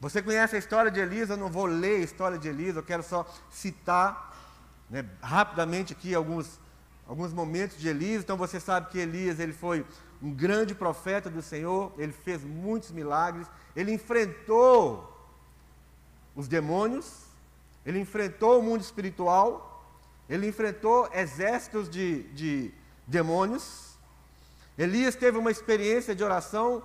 Você 0.00 0.22
conhece 0.22 0.56
a 0.56 0.58
história 0.58 0.90
de 0.90 1.00
Elias, 1.00 1.30
eu 1.30 1.36
não 1.36 1.48
vou 1.48 1.66
ler 1.66 1.96
a 1.96 2.04
história 2.04 2.38
de 2.38 2.48
Elias, 2.48 2.76
eu 2.76 2.82
quero 2.82 3.02
só 3.02 3.26
citar 3.50 4.34
né, 4.90 5.04
rapidamente 5.22 5.92
aqui 5.92 6.14
alguns, 6.14 6.60
alguns 7.06 7.32
momentos 7.32 7.78
de 7.78 7.88
Elias. 7.88 8.22
Então 8.22 8.36
você 8.36 8.60
sabe 8.60 8.90
que 8.90 8.98
Elias 8.98 9.38
ele 9.38 9.52
foi 9.52 9.84
um 10.22 10.32
grande 10.32 10.74
profeta 10.74 11.28
do 11.28 11.42
Senhor, 11.42 11.92
ele 11.98 12.12
fez 12.12 12.42
muitos 12.42 12.90
milagres, 12.90 13.46
ele 13.74 13.92
enfrentou 13.92 15.10
os 16.34 16.48
demônios, 16.48 17.24
ele 17.84 17.98
enfrentou 18.00 18.58
o 18.58 18.62
mundo 18.62 18.80
espiritual, 18.80 19.73
ele 20.28 20.48
enfrentou 20.48 21.08
exércitos 21.12 21.88
de, 21.88 22.22
de 22.34 22.72
demônios. 23.06 23.96
Elias 24.76 25.14
teve 25.14 25.38
uma 25.38 25.50
experiência 25.50 26.14
de 26.14 26.24
oração 26.24 26.82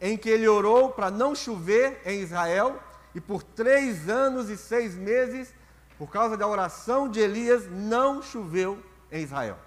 em 0.00 0.16
que 0.16 0.28
ele 0.28 0.46
orou 0.48 0.90
para 0.90 1.10
não 1.10 1.34
chover 1.34 2.00
em 2.04 2.20
Israel, 2.20 2.80
e 3.14 3.20
por 3.20 3.42
três 3.42 4.08
anos 4.08 4.48
e 4.48 4.56
seis 4.56 4.94
meses, 4.94 5.52
por 5.98 6.10
causa 6.10 6.36
da 6.36 6.46
oração 6.46 7.08
de 7.08 7.20
Elias, 7.20 7.68
não 7.70 8.22
choveu 8.22 8.82
em 9.10 9.22
Israel. 9.22 9.58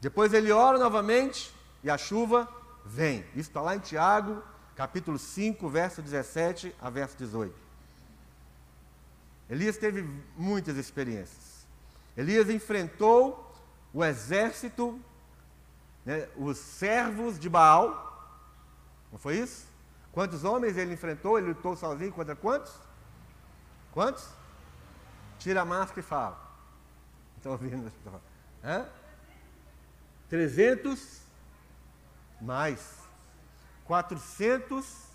Depois 0.00 0.32
ele 0.32 0.52
ora 0.52 0.78
novamente 0.78 1.52
e 1.82 1.90
a 1.90 1.98
chuva 1.98 2.48
vem. 2.84 3.24
Isso 3.34 3.50
está 3.50 3.60
lá 3.60 3.74
em 3.74 3.80
Tiago, 3.80 4.42
capítulo 4.76 5.18
5, 5.18 5.68
verso 5.68 6.00
17 6.00 6.74
a 6.80 6.88
verso 6.88 7.16
18. 7.16 7.67
Elias 9.48 9.76
teve 9.76 10.02
muitas 10.36 10.76
experiências. 10.76 11.66
Elias 12.16 12.50
enfrentou 12.50 13.54
o 13.92 14.04
exército, 14.04 15.00
né, 16.04 16.28
os 16.36 16.58
servos 16.58 17.38
de 17.38 17.48
Baal. 17.48 18.06
Não 19.10 19.18
foi 19.18 19.36
isso? 19.36 19.66
Quantos 20.12 20.44
homens 20.44 20.76
ele 20.76 20.92
enfrentou? 20.92 21.38
Ele 21.38 21.48
lutou 21.48 21.76
sozinho 21.76 22.12
contra 22.12 22.34
quantos? 22.34 22.74
Quantos? 23.92 24.28
Tira 25.38 25.62
a 25.62 25.64
máscara 25.64 26.00
e 26.00 26.02
fala. 26.02 26.38
Estão 27.36 27.52
ouvindo? 27.52 27.90
Hã? 28.62 28.86
300 30.28 31.22
mais. 32.40 32.98
400. 33.84 35.08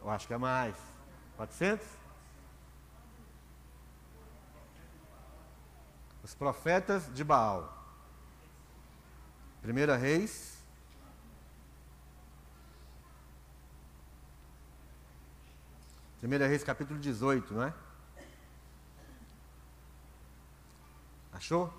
Eu 0.00 0.10
acho 0.10 0.26
que 0.26 0.34
é 0.34 0.38
mais. 0.38 0.74
400? 1.36 1.86
Os 6.26 6.34
profetas 6.34 7.14
de 7.14 7.22
Baal. 7.22 7.72
Primeira 9.62 9.96
Reis. 9.96 10.58
Primeira 16.18 16.48
Reis, 16.48 16.64
capítulo 16.64 16.98
18, 16.98 17.54
não 17.54 17.62
é? 17.62 17.72
Achou? 21.32 21.72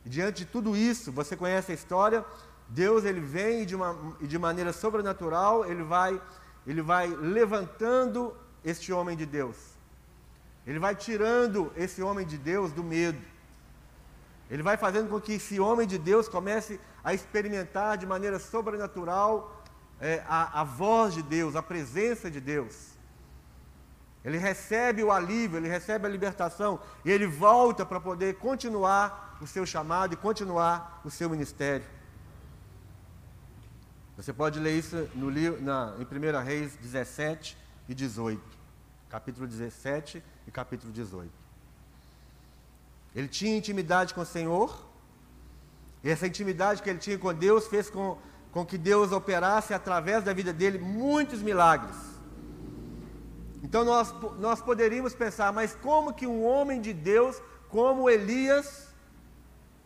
E 0.04 0.08
diante 0.10 0.44
de 0.44 0.44
tudo 0.44 0.76
isso, 0.76 1.10
você 1.10 1.34
conhece 1.34 1.72
a 1.72 1.74
história, 1.74 2.22
Deus 2.68 3.06
ele 3.06 3.20
vem 3.20 3.62
e 3.62 3.64
de, 3.64 3.74
uma, 3.74 3.96
de 4.20 4.38
maneira 4.38 4.74
sobrenatural, 4.74 5.64
ele 5.64 5.82
vai, 5.82 6.20
ele 6.66 6.82
vai 6.82 7.06
levantando 7.06 8.36
este 8.62 8.92
homem 8.92 9.16
de 9.16 9.24
Deus. 9.24 9.56
Ele 10.66 10.78
vai 10.78 10.94
tirando 10.94 11.72
esse 11.78 12.02
homem 12.02 12.26
de 12.26 12.36
Deus 12.36 12.70
do 12.70 12.84
medo. 12.84 13.24
Ele 14.50 14.62
vai 14.62 14.76
fazendo 14.76 15.08
com 15.08 15.18
que 15.18 15.32
esse 15.32 15.58
homem 15.58 15.86
de 15.86 15.96
Deus 15.96 16.28
comece 16.28 16.78
a 17.02 17.14
experimentar 17.14 17.96
de 17.96 18.04
maneira 18.04 18.38
sobrenatural 18.38 19.64
é, 19.98 20.22
a, 20.28 20.60
a 20.60 20.64
voz 20.64 21.14
de 21.14 21.22
Deus, 21.22 21.56
a 21.56 21.62
presença 21.62 22.30
de 22.30 22.38
Deus. 22.38 22.91
Ele 24.24 24.38
recebe 24.38 25.02
o 25.02 25.10
alívio, 25.10 25.58
ele 25.58 25.68
recebe 25.68 26.06
a 26.06 26.08
libertação 26.08 26.78
e 27.04 27.10
ele 27.10 27.26
volta 27.26 27.84
para 27.84 28.00
poder 28.00 28.36
continuar 28.36 29.36
o 29.40 29.46
seu 29.46 29.66
chamado 29.66 30.14
e 30.14 30.16
continuar 30.16 31.00
o 31.04 31.10
seu 31.10 31.28
ministério. 31.28 31.84
Você 34.16 34.32
pode 34.32 34.60
ler 34.60 34.78
isso 34.78 35.08
no, 35.14 35.30
na, 35.60 35.94
em 35.98 36.04
1 36.04 36.44
Reis 36.44 36.76
17 36.76 37.56
e 37.88 37.94
18. 37.94 38.40
Capítulo 39.08 39.46
17 39.46 40.22
e 40.46 40.50
capítulo 40.50 40.92
18. 40.92 41.30
Ele 43.14 43.28
tinha 43.28 43.56
intimidade 43.56 44.14
com 44.14 44.20
o 44.20 44.26
Senhor, 44.26 44.86
e 46.04 46.10
essa 46.10 46.26
intimidade 46.26 46.82
que 46.82 46.88
ele 46.88 46.98
tinha 46.98 47.18
com 47.18 47.32
Deus 47.34 47.66
fez 47.66 47.90
com, 47.90 48.18
com 48.50 48.64
que 48.64 48.78
Deus 48.78 49.12
operasse 49.12 49.74
através 49.74 50.24
da 50.24 50.32
vida 50.32 50.52
dele 50.52 50.78
muitos 50.78 51.42
milagres. 51.42 52.11
Então 53.72 53.86
nós, 53.86 54.14
nós 54.38 54.60
poderíamos 54.60 55.14
pensar, 55.14 55.50
mas 55.50 55.74
como 55.74 56.12
que 56.12 56.26
um 56.26 56.44
homem 56.44 56.78
de 56.78 56.92
Deus, 56.92 57.40
como 57.70 58.10
Elias, 58.10 58.92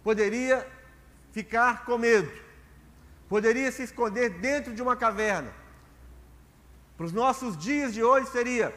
poderia 0.03 0.67
ficar 1.31 1.85
com 1.85 1.97
medo? 1.97 2.29
Poderia 3.29 3.71
se 3.71 3.85
esconder 3.85 4.41
dentro 4.41 4.75
de 4.75 4.83
uma 4.83 4.97
caverna? 4.97 5.53
Para 6.97 7.07
os 7.07 7.13
nossos 7.13 7.57
dias 7.57 7.95
de 7.95 8.03
hoje 8.03 8.29
seria: 8.29 8.75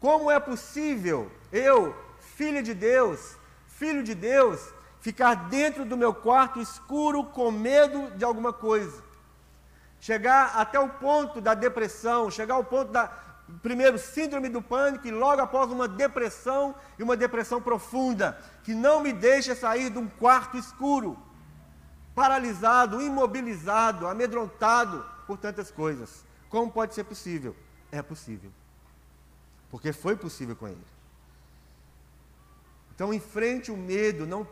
como 0.00 0.30
é 0.30 0.40
possível 0.40 1.30
eu, 1.52 1.94
filho 2.20 2.62
de 2.62 2.72
Deus, 2.72 3.36
filho 3.68 4.02
de 4.02 4.14
Deus, 4.14 4.66
ficar 5.02 5.34
dentro 5.50 5.84
do 5.84 5.94
meu 5.94 6.14
quarto 6.14 6.58
escuro 6.58 7.22
com 7.24 7.50
medo 7.50 8.10
de 8.12 8.24
alguma 8.24 8.50
coisa? 8.50 9.04
Chegar 10.00 10.56
até 10.56 10.80
o 10.80 10.88
ponto 10.88 11.38
da 11.38 11.52
depressão, 11.52 12.30
chegar 12.30 12.54
ao 12.54 12.64
ponto 12.64 12.90
da, 12.90 13.29
primeiro 13.62 13.98
síndrome 13.98 14.48
do 14.48 14.62
pânico 14.62 15.06
e 15.06 15.10
logo 15.10 15.40
após 15.42 15.70
uma 15.70 15.88
depressão 15.88 16.74
e 16.98 17.02
uma 17.02 17.16
depressão 17.16 17.60
profunda, 17.60 18.38
que 18.62 18.74
não 18.74 19.02
me 19.02 19.12
deixa 19.12 19.54
sair 19.54 19.90
de 19.90 19.98
um 19.98 20.08
quarto 20.08 20.56
escuro, 20.56 21.18
paralisado, 22.14 23.00
imobilizado, 23.00 24.06
amedrontado 24.06 25.04
por 25.26 25.38
tantas 25.38 25.70
coisas. 25.70 26.24
Como 26.48 26.70
pode 26.70 26.94
ser 26.94 27.04
possível? 27.04 27.54
É 27.92 28.02
possível. 28.02 28.50
Porque 29.70 29.92
foi 29.92 30.16
possível 30.16 30.56
com 30.56 30.66
ele. 30.66 30.84
Então, 32.94 33.14
enfrente 33.14 33.70
o 33.70 33.76
medo, 33.76 34.26
não, 34.26 34.46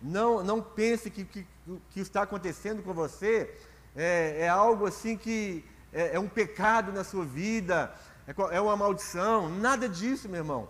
não, 0.00 0.44
não 0.44 0.62
pense 0.62 1.10
que 1.10 1.22
o 1.22 1.26
que, 1.26 1.46
que, 1.90 2.00
está 2.00 2.22
acontecendo 2.22 2.82
com 2.82 2.92
você 2.92 3.52
é, 3.96 4.42
é 4.42 4.48
algo 4.48 4.86
assim 4.86 5.16
que 5.16 5.64
é, 5.92 6.14
é 6.14 6.20
um 6.20 6.28
pecado 6.28 6.92
na 6.92 7.02
sua 7.02 7.24
vida, 7.24 7.92
é, 8.26 8.56
é 8.56 8.60
uma 8.60 8.76
maldição, 8.76 9.48
nada 9.48 9.88
disso, 9.88 10.28
meu 10.28 10.38
irmão. 10.38 10.68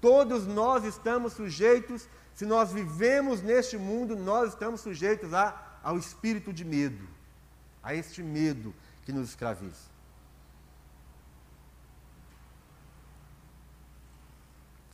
Todos 0.00 0.46
nós 0.46 0.84
estamos 0.84 1.32
sujeitos, 1.32 2.08
se 2.34 2.46
nós 2.46 2.72
vivemos 2.72 3.42
neste 3.42 3.76
mundo, 3.76 4.14
nós 4.16 4.50
estamos 4.50 4.80
sujeitos 4.80 5.34
a, 5.34 5.78
ao 5.82 5.98
espírito 5.98 6.52
de 6.52 6.64
medo, 6.64 7.08
a 7.82 7.94
este 7.94 8.22
medo 8.22 8.74
que 9.04 9.12
nos 9.12 9.30
escraviza. 9.30 9.88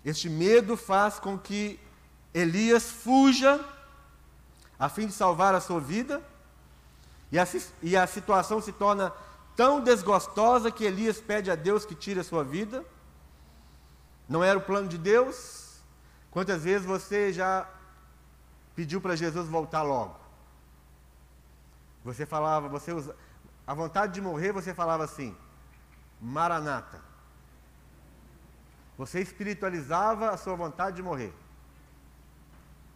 Este 0.04 0.28
medo 0.28 0.76
faz 0.76 1.18
com 1.18 1.38
que 1.38 1.80
Elias 2.32 2.90
fuja 2.90 3.64
a 4.78 4.88
fim 4.88 5.06
de 5.06 5.12
salvar 5.12 5.54
a 5.54 5.60
sua 5.60 5.80
vida, 5.80 6.22
e 7.32 7.38
a, 7.38 7.46
e 7.82 7.96
a 7.96 8.06
situação 8.06 8.60
se 8.60 8.72
torna 8.72 9.12
tão 9.56 9.80
desgostosa 9.80 10.70
que 10.70 10.84
Elias 10.84 11.20
pede 11.20 11.50
a 11.50 11.54
Deus 11.54 11.84
que 11.84 11.94
tire 11.94 12.20
a 12.20 12.24
sua 12.24 12.42
vida. 12.42 12.84
Não 14.28 14.42
era 14.42 14.58
o 14.58 14.62
plano 14.62 14.88
de 14.88 14.98
Deus? 14.98 15.80
Quantas 16.30 16.64
vezes 16.64 16.86
você 16.86 17.32
já 17.32 17.68
pediu 18.74 19.00
para 19.00 19.14
Jesus 19.16 19.48
voltar 19.48 19.82
logo? 19.82 20.18
Você 22.04 22.26
falava, 22.26 22.68
você 22.68 22.92
usa, 22.92 23.16
a 23.66 23.72
vontade 23.72 24.12
de 24.12 24.20
morrer, 24.20 24.52
você 24.52 24.74
falava 24.74 25.04
assim: 25.04 25.34
Maranata. 26.20 27.00
Você 28.96 29.20
espiritualizava 29.20 30.30
a 30.30 30.36
sua 30.36 30.54
vontade 30.54 30.96
de 30.96 31.02
morrer. 31.02 31.32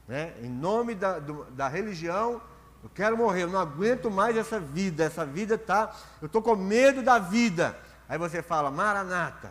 Né? 0.06 0.34
Em 0.40 0.48
nome 0.48 0.94
da, 0.94 1.18
do, 1.18 1.44
da 1.50 1.68
religião, 1.68 2.40
eu 2.82 2.88
quero 2.90 3.16
morrer, 3.16 3.42
eu 3.42 3.48
não 3.48 3.58
aguento 3.58 4.10
mais 4.10 4.36
essa 4.36 4.60
vida, 4.60 5.04
essa 5.04 5.26
vida 5.26 5.58
tá, 5.58 5.94
eu 6.22 6.26
estou 6.26 6.40
com 6.40 6.54
medo 6.54 7.02
da 7.02 7.18
vida. 7.18 7.78
Aí 8.08 8.16
você 8.16 8.40
fala, 8.40 8.70
Maranata, 8.70 9.50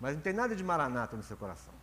mas 0.00 0.14
não 0.14 0.22
tem 0.22 0.32
nada 0.32 0.54
de 0.54 0.62
Maranata 0.62 1.16
no 1.16 1.22
seu 1.22 1.36
coração. 1.36 1.74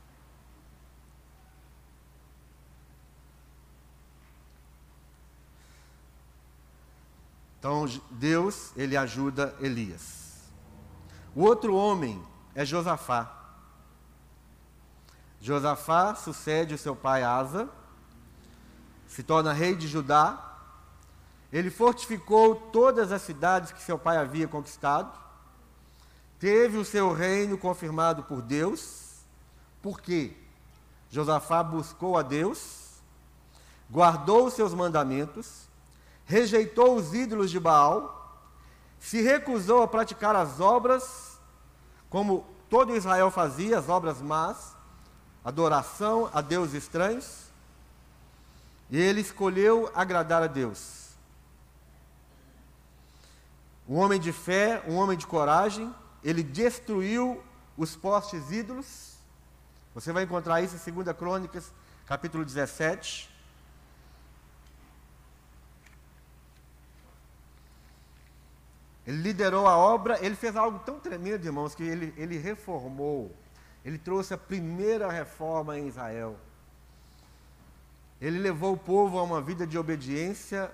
Então 7.59 7.85
Deus, 8.11 8.71
ele 8.77 8.95
ajuda 8.95 9.55
Elias. 9.59 10.43
O 11.35 11.41
outro 11.41 11.75
homem 11.75 12.23
é 12.53 12.63
Josafá. 12.63 13.31
Josafá 15.41 16.15
sucede 16.15 16.73
o 16.73 16.77
seu 16.77 16.95
pai 16.95 17.23
Asa, 17.23 17.67
se 19.07 19.21
torna 19.21 19.51
rei 19.51 19.75
de 19.75 19.87
Judá 19.87 20.54
ele 21.55 21.69
fortificou 21.69 22.53
todas 22.53 23.13
as 23.13 23.21
cidades 23.21 23.71
que 23.71 23.81
seu 23.81 23.97
pai 23.97 24.17
havia 24.17 24.45
conquistado. 24.45 25.17
Teve 26.37 26.77
o 26.77 26.83
seu 26.83 27.13
reino 27.13 27.57
confirmado 27.57 28.23
por 28.23 28.41
Deus. 28.41 29.21
Por 29.81 30.01
quê? 30.01 30.35
Josafá 31.09 31.63
buscou 31.63 32.17
a 32.17 32.21
Deus, 32.21 33.01
guardou 33.89 34.47
os 34.47 34.53
seus 34.53 34.73
mandamentos, 34.73 35.69
rejeitou 36.25 36.97
os 36.97 37.13
ídolos 37.13 37.49
de 37.49 37.57
Baal, 37.57 38.37
se 38.99 39.21
recusou 39.21 39.81
a 39.81 39.87
praticar 39.87 40.35
as 40.35 40.59
obras, 40.59 41.39
como 42.09 42.45
todo 42.69 42.97
Israel 42.97 43.31
fazia, 43.31 43.79
as 43.79 43.87
obras 43.87 44.21
más, 44.21 44.75
adoração 45.41 46.29
a 46.33 46.41
deuses 46.41 46.83
estranhos, 46.83 47.45
e 48.89 48.99
ele 48.99 49.21
escolheu 49.21 49.89
agradar 49.95 50.43
a 50.43 50.47
Deus. 50.47 51.04
Um 53.87 53.97
homem 53.97 54.19
de 54.19 54.31
fé, 54.31 54.83
um 54.87 54.95
homem 54.95 55.17
de 55.17 55.27
coragem, 55.27 55.93
ele 56.23 56.41
destruiu 56.41 57.43
os 57.77 57.95
postes 57.95 58.51
ídolos. 58.51 59.15
Você 59.93 60.11
vai 60.11 60.23
encontrar 60.23 60.61
isso 60.61 60.75
em 60.89 60.93
2 60.93 61.15
Crônicas, 61.15 61.71
capítulo 62.05 62.43
17. 62.43 63.29
Ele 69.05 69.17
liderou 69.17 69.67
a 69.67 69.77
obra, 69.77 70.17
ele 70.25 70.35
fez 70.35 70.55
algo 70.55 70.79
tão 70.79 70.99
tremendo, 70.99 71.45
irmãos, 71.45 71.75
que 71.75 71.83
ele, 71.83 72.11
ele 72.17 72.39
reformou, 72.39 73.31
ele 73.83 73.99
trouxe 73.99 74.33
a 74.33 74.37
primeira 74.37 75.11
reforma 75.11 75.77
em 75.77 75.87
Israel. 75.87 76.35
Ele 78.19 78.39
levou 78.39 78.73
o 78.73 78.77
povo 78.77 79.19
a 79.19 79.23
uma 79.23 79.41
vida 79.41 79.67
de 79.67 79.77
obediência, 79.77 80.71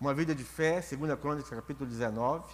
uma 0.00 0.14
vida 0.14 0.34
de 0.34 0.44
fé, 0.44 0.80
2 0.80 1.18
Crônicas, 1.20 1.50
capítulo 1.50 1.88
19. 1.88 2.44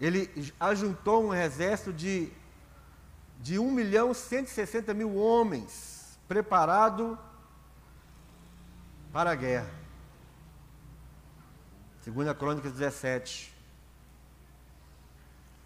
Ele 0.00 0.52
ajuntou 0.58 1.24
um 1.24 1.34
exército 1.34 1.92
de, 1.92 2.32
de 3.40 3.58
1 3.58 3.70
milhão 3.70 4.12
e 4.12 4.14
160 4.14 4.94
mil 4.94 5.16
homens, 5.16 6.18
preparado 6.28 7.18
para 9.12 9.32
a 9.32 9.34
guerra. 9.34 9.70
2 12.06 12.36
Crônicas 12.36 12.72
17. 12.72 13.54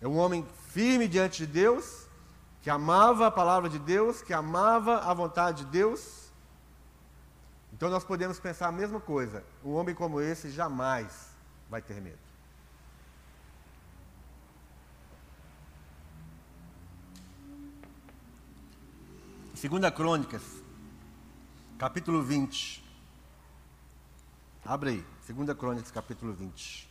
É 0.01 0.07
um 0.07 0.17
homem 0.17 0.47
firme 0.69 1.09
diante 1.09 1.45
de 1.45 1.53
Deus, 1.53 2.07
que 2.63 2.71
amava 2.71 3.27
a 3.27 3.31
palavra 3.31 3.69
de 3.69 3.79
Deus, 3.79 4.23
que 4.23 4.33
amava 4.33 4.99
a 4.99 5.13
vontade 5.13 5.65
de 5.65 5.71
Deus. 5.71 6.28
Então 7.79 7.89
nós 7.89 8.03
podemos 8.03 8.41
pensar 8.41 8.67
a 8.67 8.73
mesma 8.73 8.99
coisa. 8.99 9.45
Um 9.65 9.75
homem 9.75 9.95
como 9.95 10.21
esse 10.21 10.51
jamais 10.51 11.31
vai 11.71 11.81
ter 11.81 12.01
medo. 12.01 12.19
Segunda 19.55 19.93
Crônicas, 19.93 20.43
capítulo 21.79 22.21
20. 22.21 22.85
Abre 24.65 24.91
aí. 24.91 25.07
2 25.33 25.57
Crônicas, 25.57 25.93
capítulo 25.93 26.33
20. 26.33 26.88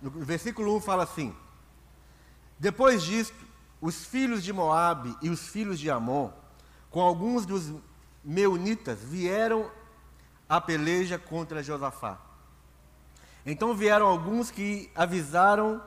No 0.00 0.10
versículo 0.10 0.76
1 0.76 0.80
fala 0.80 1.02
assim: 1.02 1.34
Depois 2.58 3.02
disto, 3.02 3.36
os 3.80 4.04
filhos 4.04 4.42
de 4.42 4.52
Moabe 4.52 5.16
e 5.22 5.28
os 5.28 5.48
filhos 5.48 5.78
de 5.78 5.90
Amon, 5.90 6.30
com 6.90 7.00
alguns 7.00 7.44
dos 7.44 7.72
meunitas, 8.24 9.00
vieram 9.02 9.70
à 10.48 10.60
peleja 10.60 11.18
contra 11.18 11.62
Josafá. 11.62 12.18
Então 13.44 13.74
vieram 13.74 14.06
alguns 14.06 14.50
que 14.50 14.90
avisaram 14.94 15.82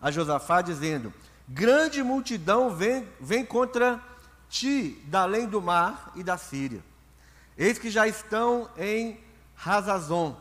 a 0.00 0.10
Josafá, 0.10 0.62
dizendo: 0.62 1.12
grande 1.48 2.02
multidão 2.02 2.74
vem, 2.74 3.06
vem 3.20 3.44
contra 3.44 4.02
ti 4.48 5.02
da 5.06 5.22
além 5.22 5.46
do 5.46 5.60
mar 5.60 6.12
e 6.14 6.22
da 6.22 6.38
Síria. 6.38 6.82
Eis 7.58 7.78
que 7.78 7.90
já 7.90 8.06
estão 8.06 8.70
em 8.78 9.20
Razazon, 9.54 10.36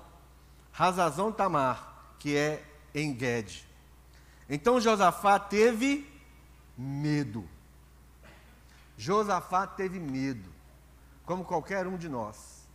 Razazon 0.72 1.32
Tamar, 1.32 2.16
que 2.18 2.36
é 2.36 2.64
em 2.94 3.14
Guede. 3.14 3.68
Então 4.50 4.80
Josafá 4.80 5.38
teve 5.40 6.10
medo. 6.78 7.48
Josafá 8.98 9.66
teve 9.66 10.00
medo, 10.00 10.50
como 11.26 11.46
qualquer 11.46 11.88
um 11.88 11.98
de 11.98 12.10
nós. 12.10 12.68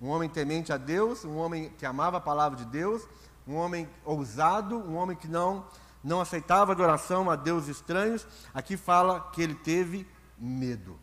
Um 0.00 0.08
homem 0.08 0.28
temente 0.28 0.72
a 0.72 0.76
Deus, 0.76 1.24
um 1.24 1.36
homem 1.36 1.70
que 1.78 1.84
amava 1.84 2.16
a 2.16 2.20
palavra 2.20 2.58
de 2.58 2.64
Deus, 2.64 3.06
um 3.46 3.54
homem 3.54 3.88
ousado, 4.04 4.76
um 4.76 4.96
homem 4.96 5.16
que 5.16 5.28
não 5.28 5.64
não 6.02 6.20
aceitava 6.20 6.72
adoração 6.72 7.30
a 7.30 7.36
deuses 7.36 7.76
estranhos, 7.76 8.26
aqui 8.54 8.76
fala 8.76 9.20
que 9.32 9.42
ele 9.42 9.54
teve 9.54 10.06
medo. 10.38 10.98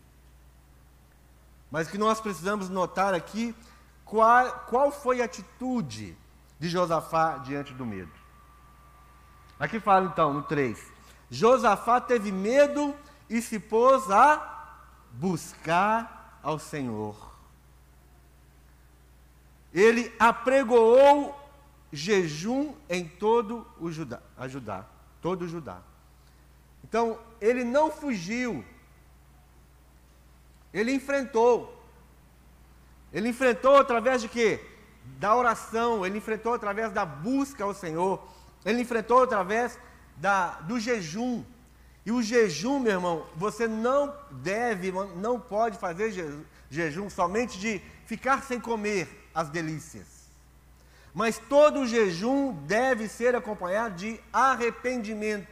Mas 1.70 1.88
que 1.88 1.98
nós 1.98 2.20
precisamos 2.20 2.70
notar 2.70 3.13
aqui 3.13 3.56
qual, 4.04 4.50
qual 4.67 4.91
foi 4.91 5.22
a 5.22 5.26
atitude 5.26 6.17
de 6.60 6.70
Josafá 6.70 7.38
diante 7.38 7.74
do 7.74 7.86
medo. 7.86 8.12
Aqui 9.60 9.80
fala 9.80 10.06
então, 10.06 10.34
no 10.34 10.43
3: 10.43 10.80
Josafá 11.30 12.00
teve 12.00 12.32
medo 12.32 12.96
e 13.30 13.41
se 13.41 13.60
pôs 13.60 14.10
a 14.12 14.76
buscar 15.12 16.39
ao 16.43 16.60
Senhor. 16.60 17.15
Ele 19.74 20.13
apregoou 20.17 21.36
jejum 21.91 22.74
em 22.89 23.08
todo 23.08 23.65
o 23.80 23.91
Judá, 23.91 24.22
a 24.38 24.48
Judá, 24.48 24.86
todo 25.22 25.43
o 25.43 25.48
Judá. 25.48 25.80
Então, 26.84 27.20
ele 27.41 27.63
não 27.63 27.91
fugiu. 27.91 28.63
Ele 30.74 30.93
enfrentou. 30.93 31.74
Ele 33.12 33.30
enfrentou 33.30 33.78
através 33.78 34.22
de 34.22 34.30
quê? 34.30 34.63
Da 35.20 35.36
oração, 35.36 36.06
ele 36.06 36.17
enfrentou 36.17 36.54
através 36.54 36.91
da 36.91 37.06
busca 37.06 37.63
ao 37.63 37.74
Senhor, 37.74 38.26
ele 38.67 38.82
enfrentou 38.82 39.23
através 39.23 39.80
da, 40.17 40.60
do 40.62 40.77
jejum. 40.77 41.43
E 42.06 42.12
o 42.12 42.21
jejum, 42.21 42.80
meu 42.80 42.91
irmão, 42.93 43.25
você 43.36 43.65
não 43.67 44.13
deve, 44.30 44.91
não 44.91 45.39
pode 45.39 45.77
fazer 45.77 46.13
jejum 46.69 47.10
somente 47.10 47.58
de 47.58 47.82
ficar 48.06 48.43
sem 48.43 48.60
comer 48.60 49.30
as 49.34 49.49
delícias. 49.49 50.27
Mas 51.13 51.38
todo 51.38 51.88
jejum 51.88 52.53
deve 52.65 53.08
ser 53.08 53.36
acompanhado 53.36 53.95
de 53.95 54.19
arrependimento. 54.34 55.47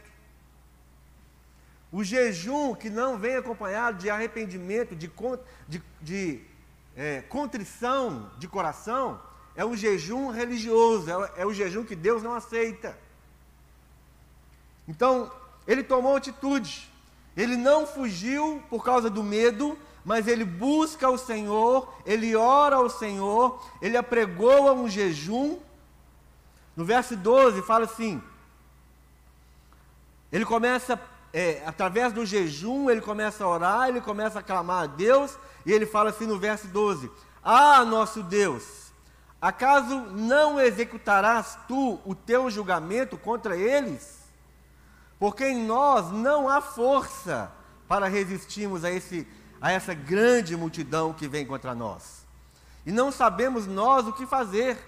O 1.90 2.04
jejum 2.04 2.74
que 2.74 2.90
não 2.90 3.16
vem 3.18 3.36
acompanhado 3.36 3.96
de 3.96 4.10
arrependimento, 4.10 4.94
de, 4.94 5.10
de, 5.66 5.82
de 6.02 6.40
é, 6.94 7.22
contrição 7.22 8.30
de 8.38 8.46
coração, 8.46 9.20
é 9.54 9.64
um 9.64 9.74
jejum 9.74 10.30
religioso, 10.30 11.10
é, 11.10 11.42
é 11.42 11.46
o 11.46 11.54
jejum 11.54 11.82
que 11.82 11.96
Deus 11.96 12.22
não 12.22 12.34
aceita. 12.34 13.05
Então, 14.88 15.30
ele 15.66 15.82
tomou 15.82 16.16
atitude. 16.16 16.90
Ele 17.36 17.56
não 17.56 17.86
fugiu 17.86 18.62
por 18.70 18.84
causa 18.84 19.10
do 19.10 19.22
medo, 19.22 19.78
mas 20.04 20.28
ele 20.28 20.44
busca 20.44 21.10
o 21.10 21.18
Senhor, 21.18 21.92
ele 22.06 22.36
ora 22.36 22.76
ao 22.76 22.88
Senhor, 22.88 23.60
ele 23.82 23.96
apregoa 23.96 24.72
um 24.72 24.88
jejum. 24.88 25.58
No 26.76 26.84
verso 26.84 27.16
12 27.16 27.62
fala 27.62 27.84
assim: 27.84 28.22
ele 30.30 30.44
começa, 30.44 31.00
é, 31.32 31.62
através 31.66 32.12
do 32.12 32.26
jejum, 32.26 32.90
ele 32.90 33.00
começa 33.00 33.44
a 33.44 33.48
orar, 33.48 33.88
ele 33.88 34.00
começa 34.00 34.40
a 34.40 34.42
clamar 34.42 34.84
a 34.84 34.86
Deus, 34.86 35.38
e 35.64 35.72
ele 35.72 35.86
fala 35.86 36.10
assim 36.10 36.26
no 36.26 36.38
verso 36.38 36.66
12: 36.68 37.10
Ah, 37.42 37.84
nosso 37.84 38.22
Deus, 38.22 38.92
acaso 39.40 39.94
não 39.94 40.60
executarás 40.60 41.58
tu 41.66 42.00
o 42.04 42.14
teu 42.14 42.50
julgamento 42.50 43.16
contra 43.16 43.56
eles? 43.56 44.25
Porque 45.18 45.44
em 45.44 45.64
nós 45.64 46.10
não 46.10 46.48
há 46.48 46.60
força 46.60 47.50
para 47.88 48.06
resistirmos 48.06 48.84
a 48.84 48.90
esse 48.90 49.26
a 49.60 49.72
essa 49.72 49.94
grande 49.94 50.56
multidão 50.56 51.12
que 51.12 51.28
vem 51.28 51.46
contra 51.46 51.74
nós. 51.74 52.24
E 52.84 52.92
não 52.92 53.10
sabemos 53.10 53.66
nós 53.66 54.06
o 54.06 54.12
que 54.12 54.26
fazer, 54.26 54.78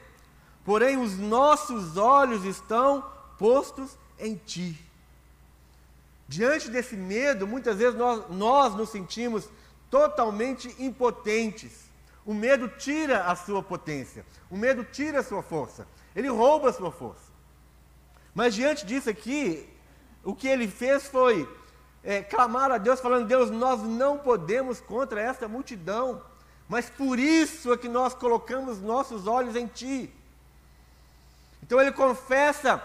porém 0.64 0.96
os 0.96 1.16
nossos 1.18 1.96
olhos 1.96 2.44
estão 2.44 3.04
postos 3.38 3.98
em 4.18 4.36
Ti. 4.36 4.78
Diante 6.28 6.70
desse 6.70 6.96
medo, 6.96 7.46
muitas 7.46 7.78
vezes 7.78 7.98
nós, 7.98 8.28
nós 8.28 8.74
nos 8.74 8.90
sentimos 8.90 9.48
totalmente 9.90 10.74
impotentes. 10.78 11.88
O 12.24 12.34
medo 12.34 12.68
tira 12.68 13.24
a 13.24 13.34
sua 13.34 13.62
potência, 13.62 14.24
o 14.50 14.56
medo 14.56 14.84
tira 14.84 15.20
a 15.20 15.24
sua 15.24 15.42
força, 15.42 15.88
ele 16.14 16.28
rouba 16.28 16.68
a 16.68 16.72
sua 16.72 16.92
força. 16.92 17.32
Mas 18.34 18.54
diante 18.54 18.84
disso 18.84 19.08
aqui, 19.08 19.66
o 20.28 20.34
que 20.34 20.46
ele 20.46 20.68
fez 20.68 21.06
foi 21.06 21.48
é, 22.04 22.22
clamar 22.22 22.70
a 22.70 22.76
Deus, 22.76 23.00
falando: 23.00 23.26
Deus, 23.26 23.50
nós 23.50 23.82
não 23.82 24.18
podemos 24.18 24.78
contra 24.78 25.22
esta 25.22 25.48
multidão, 25.48 26.22
mas 26.68 26.90
por 26.90 27.18
isso 27.18 27.72
é 27.72 27.78
que 27.78 27.88
nós 27.88 28.12
colocamos 28.12 28.78
nossos 28.78 29.26
olhos 29.26 29.56
em 29.56 29.66
Ti. 29.66 30.12
Então 31.62 31.80
ele 31.80 31.92
confessa 31.92 32.84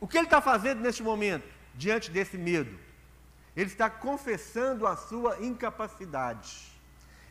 o 0.00 0.06
que 0.06 0.16
ele 0.18 0.28
está 0.28 0.40
fazendo 0.40 0.80
neste 0.82 1.02
momento, 1.02 1.48
diante 1.74 2.12
desse 2.12 2.38
medo. 2.38 2.78
Ele 3.56 3.68
está 3.68 3.90
confessando 3.90 4.86
a 4.86 4.96
sua 4.96 5.44
incapacidade. 5.44 6.70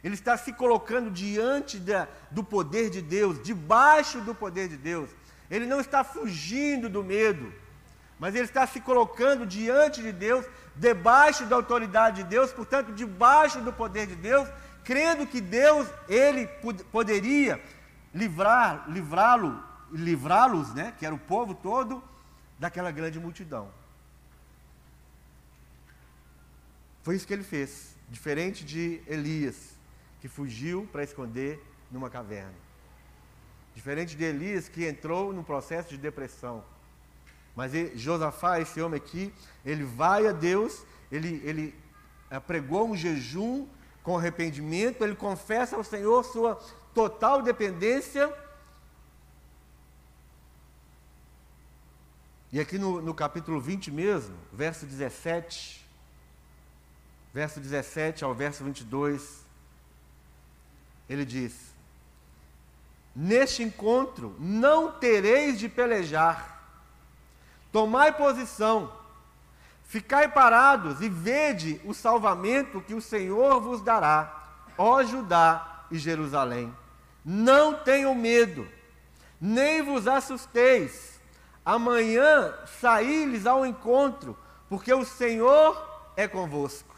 Ele 0.03 0.15
está 0.15 0.35
se 0.35 0.51
colocando 0.51 1.09
diante 1.09 1.79
da, 1.79 2.09
do 2.29 2.43
poder 2.43 2.89
de 2.89 3.01
Deus, 3.01 3.41
debaixo 3.41 4.19
do 4.19 4.35
poder 4.35 4.67
de 4.67 4.75
Deus. 4.75 5.09
Ele 5.49 5.65
não 5.65 5.79
está 5.79 6.03
fugindo 6.03 6.89
do 6.89 7.01
medo, 7.01 7.63
mas 8.19 8.33
ele 8.35 8.45
está 8.45 8.65
se 8.65 8.79
colocando 8.79 9.45
diante 9.45 10.01
de 10.01 10.11
Deus, 10.11 10.45
debaixo 10.75 11.45
da 11.45 11.55
autoridade 11.55 12.23
de 12.23 12.29
Deus, 12.29 12.51
portanto, 12.51 12.93
debaixo 12.93 13.61
do 13.61 13.73
poder 13.73 14.07
de 14.07 14.15
Deus, 14.15 14.47
crendo 14.83 15.27
que 15.27 15.41
Deus, 15.41 15.87
ele 16.07 16.47
poderia 16.91 17.61
livrar, 18.13 18.89
livrá-lo, 18.89 19.61
livrá-los, 19.91 20.73
né, 20.73 20.93
que 20.97 21.05
era 21.05 21.13
o 21.13 21.19
povo 21.19 21.53
todo, 21.53 22.03
daquela 22.57 22.91
grande 22.91 23.19
multidão. 23.19 23.69
Foi 27.03 27.15
isso 27.15 27.27
que 27.27 27.33
ele 27.33 27.43
fez, 27.43 27.95
diferente 28.09 28.65
de 28.65 29.01
Elias, 29.05 29.75
que 30.21 30.27
fugiu 30.27 30.87
para 30.91 31.03
esconder 31.03 31.61
numa 31.91 32.09
caverna. 32.09 32.53
Diferente 33.75 34.15
de 34.15 34.23
Elias, 34.23 34.69
que 34.69 34.87
entrou 34.87 35.33
num 35.33 35.43
processo 35.43 35.89
de 35.89 35.97
depressão. 35.97 36.63
Mas 37.55 37.73
ele, 37.73 37.97
Josafá, 37.97 38.59
esse 38.59 38.81
homem 38.81 38.97
aqui, 38.97 39.33
ele 39.65 39.83
vai 39.83 40.27
a 40.27 40.31
Deus, 40.31 40.83
ele, 41.11 41.41
ele 41.43 41.75
eh, 42.29 42.39
pregou 42.39 42.89
um 42.89 42.95
jejum 42.95 43.67
com 44.03 44.17
arrependimento, 44.17 45.03
ele 45.03 45.15
confessa 45.15 45.75
ao 45.75 45.83
Senhor 45.83 46.23
sua 46.23 46.55
total 46.93 47.41
dependência. 47.41 48.31
E 52.51 52.59
aqui 52.59 52.77
no, 52.77 53.01
no 53.01 53.13
capítulo 53.13 53.59
20 53.59 53.91
mesmo, 53.91 54.35
verso 54.51 54.85
17, 54.85 55.85
verso 57.33 57.59
17 57.59 58.23
ao 58.23 58.33
verso 58.33 58.63
22, 58.63 59.43
ele 61.09 61.25
diz: 61.25 61.53
Neste 63.15 63.63
encontro 63.63 64.35
não 64.39 64.91
tereis 64.91 65.59
de 65.59 65.67
pelejar, 65.67 66.54
tomai 67.75 68.13
posição, 68.13 68.89
ficai 69.83 70.29
parados 70.29 71.01
e 71.01 71.09
vede 71.09 71.81
o 71.83 71.93
salvamento 71.93 72.79
que 72.79 72.93
o 72.93 73.01
Senhor 73.01 73.59
vos 73.59 73.81
dará, 73.81 74.45
ó 74.77 75.03
Judá 75.03 75.83
e 75.91 75.97
Jerusalém. 75.97 76.73
Não 77.25 77.73
tenham 77.73 78.15
medo, 78.15 78.65
nem 79.41 79.81
vos 79.81 80.07
assusteis 80.07 81.19
Amanhã 81.65 82.53
saí-lhes 82.79 83.45
ao 83.45 83.65
encontro, 83.65 84.37
porque 84.69 84.93
o 84.93 85.03
Senhor 85.03 85.75
é 86.15 86.27
convosco. 86.27 86.95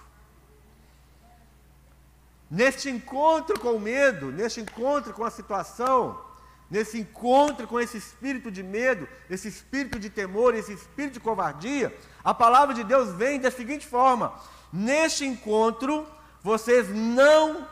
Neste 2.52 2.88
encontro 2.88 3.60
com 3.60 3.72
o 3.72 3.80
medo, 3.80 4.30
neste 4.30 4.60
encontro 4.60 5.12
com 5.13 5.24
a 5.24 5.32
situação, 5.32 6.22
nesse 6.69 6.99
encontro 6.99 7.67
com 7.67 7.80
esse 7.80 7.97
espírito 7.97 8.51
de 8.51 8.62
medo, 8.62 9.08
esse 9.30 9.47
espírito 9.47 9.99
de 9.99 10.10
temor, 10.10 10.53
esse 10.53 10.73
espírito 10.73 11.13
de 11.13 11.19
covardia, 11.19 11.95
a 12.23 12.34
palavra 12.34 12.75
de 12.75 12.84
Deus 12.84 13.10
vem 13.13 13.39
da 13.39 13.49
seguinte 13.49 13.86
forma: 13.86 14.34
neste 14.71 15.25
encontro 15.25 16.08
vocês 16.43 16.89
não 16.89 17.67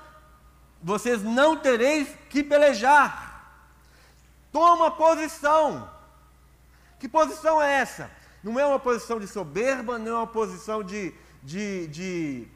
vocês 0.82 1.24
não 1.24 1.58
tereis 1.58 2.08
que 2.30 2.44
pelejar. 2.44 3.26
Toma 4.52 4.92
posição. 4.92 5.90
Que 7.00 7.10
posição 7.10 7.62
é 7.62 7.74
essa? 7.82 8.10
Não 8.44 8.60
é 8.60 8.66
uma 8.66 8.80
posição 8.80 9.20
de 9.20 9.28
soberba, 9.28 9.98
não 9.98 10.12
é 10.12 10.16
uma 10.16 10.28
posição 10.28 10.84
de, 10.84 11.12
de, 11.42 11.88
de, 11.88 12.48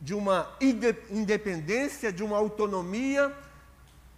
de 0.00 0.14
uma 0.14 0.50
independência, 0.60 2.12
de 2.12 2.22
uma 2.22 2.36
autonomia, 2.36 3.34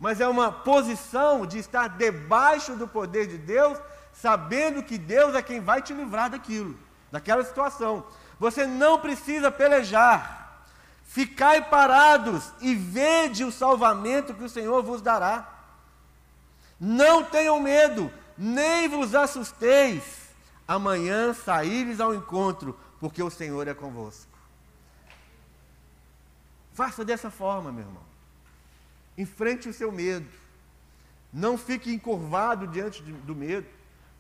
mas 0.03 0.21
é 0.21 0.27
uma 0.27 0.51
posição 0.51 1.47
de 1.47 1.59
estar 1.59 1.87
debaixo 1.91 2.75
do 2.75 2.89
poder 2.89 3.29
de 3.29 3.39
Deus, 3.39 3.79
sabendo 4.13 4.83
que 4.83 4.99
Deus 4.99 5.33
é 5.33 5.41
quem 5.41 5.61
vai 5.61 5.81
te 5.81 5.95
livrar 5.95 6.29
daquilo, 6.29 6.77
daquela 7.13 7.45
situação. 7.45 8.05
Você 8.37 8.67
não 8.67 8.99
precisa 8.99 9.49
pelejar. 9.49 10.65
Ficai 11.05 11.69
parados 11.69 12.51
e 12.61 12.75
vede 12.75 13.45
o 13.45 13.53
salvamento 13.53 14.35
que 14.35 14.43
o 14.43 14.49
Senhor 14.49 14.83
vos 14.83 15.01
dará. 15.01 15.49
Não 16.81 17.23
tenham 17.23 17.61
medo, 17.61 18.13
nem 18.37 18.89
vos 18.89 19.15
assusteis, 19.15 20.03
amanhã 20.67 21.33
saíres 21.33 22.01
ao 22.01 22.13
encontro, 22.13 22.77
porque 22.99 23.23
o 23.23 23.31
Senhor 23.31 23.69
é 23.69 23.75
convosco. 23.75 24.33
Faça 26.75 27.05
dessa 27.05 27.31
forma, 27.31 27.71
meu 27.71 27.85
irmão. 27.85 28.12
Enfrente 29.23 29.69
o 29.69 29.73
seu 29.73 29.91
medo. 29.93 30.29
Não 31.33 31.57
fique 31.57 31.93
encurvado 31.93 32.67
diante 32.67 33.03
de, 33.03 33.13
do 33.13 33.35
medo. 33.35 33.69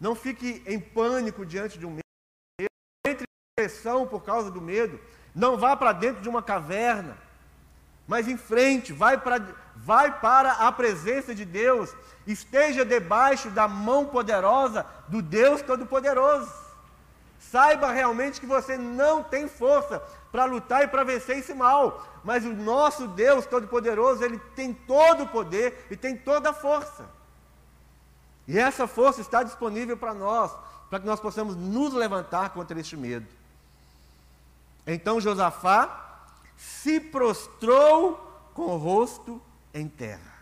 Não 0.00 0.14
fique 0.14 0.62
em 0.66 0.78
pânico 0.78 1.44
diante 1.44 1.78
de 1.78 1.86
um 1.86 1.90
medo. 1.90 2.70
Entre 3.06 3.24
em 3.24 3.54
pressão 3.56 4.06
por 4.06 4.22
causa 4.22 4.50
do 4.50 4.60
medo. 4.60 5.00
Não 5.34 5.56
vá 5.56 5.76
para 5.76 5.92
dentro 5.92 6.22
de 6.22 6.28
uma 6.28 6.42
caverna. 6.42 7.16
Mas 8.06 8.28
em 8.28 8.36
frente, 8.36 8.92
vai 8.92 9.20
vai 9.76 10.20
para 10.20 10.52
a 10.52 10.70
presença 10.70 11.34
de 11.34 11.44
Deus 11.44 11.92
esteja 12.26 12.84
debaixo 12.84 13.50
da 13.50 13.66
mão 13.66 14.06
poderosa 14.06 14.86
do 15.08 15.20
Deus 15.20 15.62
Todo-Poderoso. 15.62 16.52
Saiba 17.38 17.90
realmente 17.90 18.40
que 18.40 18.46
você 18.46 18.78
não 18.78 19.24
tem 19.24 19.48
força 19.48 20.00
para 20.32 20.46
lutar 20.46 20.82
e 20.82 20.88
para 20.88 21.04
vencer 21.04 21.36
esse 21.36 21.52
mal, 21.52 22.08
mas 22.24 22.46
o 22.46 22.54
nosso 22.54 23.06
Deus 23.06 23.44
Todo-Poderoso, 23.44 24.24
ele 24.24 24.38
tem 24.56 24.72
todo 24.72 25.24
o 25.24 25.28
poder 25.28 25.86
e 25.90 25.96
tem 25.96 26.16
toda 26.16 26.50
a 26.50 26.54
força. 26.54 27.04
E 28.48 28.58
essa 28.58 28.86
força 28.86 29.20
está 29.20 29.42
disponível 29.42 29.96
para 29.96 30.14
nós, 30.14 30.50
para 30.88 30.98
que 30.98 31.06
nós 31.06 31.20
possamos 31.20 31.54
nos 31.54 31.92
levantar 31.92 32.50
contra 32.50 32.80
este 32.80 32.96
medo. 32.96 33.26
Então 34.86 35.20
Josafá 35.20 36.24
se 36.56 36.98
prostrou 36.98 38.14
com 38.54 38.74
o 38.74 38.78
rosto 38.78 39.40
em 39.74 39.86
terra. 39.86 40.32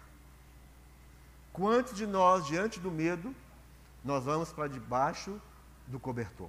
Quantos 1.53 1.97
de 1.97 2.07
nós, 2.07 2.47
diante 2.47 2.79
do 2.79 2.93
medo, 2.93 3.35
nós 4.05 4.25
vamos 4.25 4.53
para 4.53 4.69
debaixo 4.69 5.41
do 5.87 5.99
cobertor? 5.99 6.49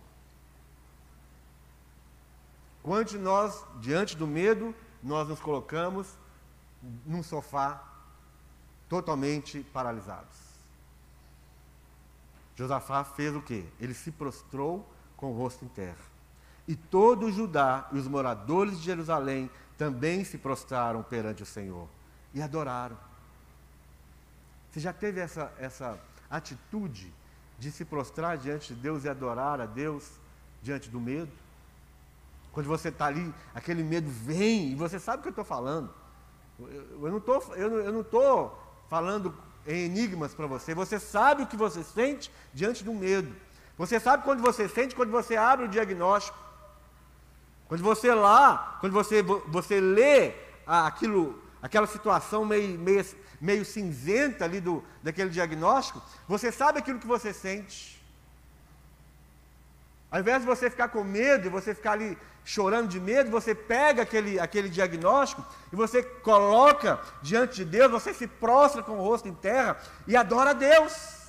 Quantos 2.84 3.14
de 3.14 3.20
nós, 3.20 3.64
diante 3.80 4.16
do 4.18 4.26
medo, 4.26 4.74
nós 5.04 5.28
nos 5.28 5.40
colocamos 5.40 6.08
num 7.06 7.22
sofá 7.22 7.84
totalmente 8.90 9.62
paralisados? 9.72 10.38
Josafá 12.56 13.04
fez 13.04 13.36
o 13.36 13.42
quê? 13.42 13.66
Ele 13.80 13.94
se 13.94 14.12
prostrou 14.12 14.88
com 15.16 15.32
o 15.32 15.38
rosto 15.38 15.64
em 15.66 15.68
terra. 15.68 16.12
E 16.68 16.76
todo 16.76 17.28
o 17.28 17.32
Judá 17.32 17.88
e 17.92 17.98
os 17.98 18.08
moradores 18.08 18.78
de 18.78 18.86
Jerusalém 18.86 19.50
também 19.78 20.24
se 20.24 20.38
prostraram 20.38 21.02
perante 21.04 21.44
o 21.44 21.46
Senhor 21.46 21.88
e 22.34 22.42
adoraram. 22.42 22.98
Você 24.72 24.80
já 24.80 24.94
teve 24.94 25.20
essa, 25.20 25.52
essa 25.58 26.00
atitude 26.30 27.14
de 27.60 27.72
se 27.72 27.84
prostrar 27.84 28.38
diante 28.38 28.74
de 28.74 28.80
Deus 28.80 29.04
e 29.04 29.10
adorar 29.10 29.60
a 29.60 29.66
Deus 29.66 30.12
diante 30.62 30.90
do 30.90 31.00
medo? 31.00 31.32
Quando 32.52 32.68
você 32.68 32.90
está 32.90 33.06
ali, 33.06 33.34
aquele 33.54 33.84
medo 33.84 34.10
vem 34.10 34.72
e 34.72 34.76
você 34.76 35.00
sabe 35.00 35.20
o 35.20 35.22
que 35.22 35.30
eu 35.30 35.32
estou 35.32 35.46
falando. 35.46 35.94
Eu, 36.60 37.06
eu 37.06 37.92
não 37.92 38.02
estou 38.02 38.84
falando 38.90 39.34
em 39.66 39.86
enigmas 39.86 40.34
para 40.34 40.48
você. 40.48 40.76
Você 40.76 41.00
sabe 41.00 41.44
o 41.44 41.48
que 41.48 41.56
você 41.56 41.84
sente 41.84 42.32
diante 42.54 42.84
do 42.84 42.94
medo. 42.94 43.34
Você 43.78 44.00
sabe 44.00 44.24
quando 44.24 44.42
você 44.42 44.68
sente 44.68 44.96
quando 44.96 45.12
você 45.12 45.38
abre 45.38 45.66
o 45.66 45.70
diagnóstico. 45.70 46.38
Quando 47.68 47.84
você 47.84 48.14
lá, 48.14 48.78
quando 48.82 48.94
você, 48.94 49.24
você 49.24 49.80
lê 49.80 50.34
aquilo, 50.68 51.42
aquela 51.62 51.88
situação 51.88 52.44
meio, 52.44 52.78
meio 52.78 53.04
meio 53.42 53.66
cinzenta 53.66 54.46
ali 54.46 54.62
do, 54.62 54.84
daquele 55.02 55.32
diagnóstico, 55.32 56.00
você 56.28 56.52
sabe 56.52 56.78
aquilo 56.78 57.00
que 57.00 57.08
você 57.08 57.34
sente. 57.34 58.01
Ao 60.12 60.20
invés 60.20 60.42
de 60.42 60.46
você 60.46 60.70
ficar 60.70 60.90
com 60.90 61.04
medo 61.06 61.48
e 61.48 61.50
você 61.50 61.74
ficar 61.74 61.94
ali 61.94 62.18
chorando 62.44 62.90
de 62.90 63.00
medo, 63.00 63.32
você 63.32 63.56
pega 63.56 64.02
aquele, 64.02 64.38
aquele 64.40 64.68
diagnóstico 64.68 65.46
e 65.72 65.76
você 65.76 66.04
coloca 66.04 67.00
diante 67.22 67.56
de 67.56 67.66
Deus, 67.66 67.90
você 67.92 68.14
se 68.14 68.28
prostra 68.28 68.84
com 68.84 68.94
o 68.94 69.04
rosto 69.04 69.30
em 69.30 69.34
terra 69.34 69.78
e 70.06 70.18
adora 70.18 70.50
a 70.50 70.54
Deus. 70.54 71.22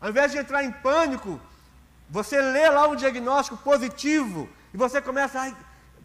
Ao 0.00 0.08
invés 0.08 0.32
de 0.32 0.38
entrar 0.38 0.64
em 0.64 0.72
pânico, 0.72 1.38
você 2.08 2.40
lê 2.40 2.68
lá 2.70 2.88
um 2.88 2.96
diagnóstico 2.96 3.58
positivo 3.58 4.48
e 4.72 4.76
você 4.76 5.02
começa 5.02 5.40
a 5.40 5.52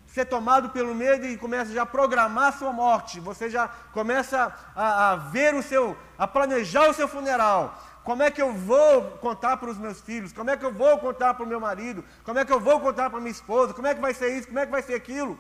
ser 0.08 0.26
tomado 0.26 0.70
pelo 0.70 0.94
medo 0.94 1.26
e 1.26 1.38
começa 1.38 1.72
já 1.72 1.84
a 1.84 1.86
programar 1.86 2.48
a 2.48 2.58
sua 2.58 2.74
morte. 2.74 3.20
Você 3.20 3.50
já 3.50 3.68
começa 3.94 4.54
a, 4.76 5.12
a 5.12 5.16
ver 5.16 5.56
o 5.56 5.64
seu, 5.64 5.98
a 6.18 6.28
planejar 6.28 6.90
o 6.90 6.94
seu 6.94 7.08
funeral. 7.08 7.82
Como 8.08 8.24
é 8.24 8.32
que 8.32 8.42
eu 8.42 8.54
vou 8.54 9.02
contar 9.18 9.58
para 9.58 9.70
os 9.70 9.78
meus 9.78 10.00
filhos? 10.00 10.32
Como 10.32 10.50
é 10.50 10.56
que 10.56 10.64
eu 10.64 10.72
vou 10.72 10.98
contar 10.98 11.34
para 11.34 11.44
o 11.44 11.48
meu 11.48 11.60
marido? 11.60 12.06
Como 12.24 12.40
é 12.40 12.46
que 12.46 12.54
eu 12.54 12.60
vou 12.68 12.80
contar 12.80 13.10
para 13.10 13.20
minha 13.20 13.34
esposa? 13.34 13.74
Como 13.74 13.86
é 13.86 13.94
que 13.94 14.00
vai 14.00 14.14
ser 14.14 14.38
isso? 14.38 14.48
Como 14.48 14.60
é 14.60 14.66
que 14.66 14.72
vai 14.72 14.82
ser 14.82 14.94
aquilo? 14.94 15.38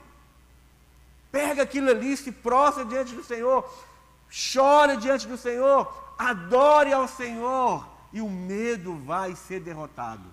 Pega 1.31 1.63
aquilo 1.63 1.89
ali, 1.89 2.17
se 2.17 2.29
prostra 2.29 2.83
diante 2.83 3.15
do 3.15 3.23
Senhor, 3.23 3.63
chora 4.29 4.97
diante 4.97 5.25
do 5.29 5.37
Senhor, 5.37 6.13
adore 6.19 6.91
ao 6.91 7.07
Senhor, 7.07 7.87
e 8.11 8.19
o 8.19 8.29
medo 8.29 8.97
vai 8.97 9.33
ser 9.33 9.61
derrotado. 9.61 10.29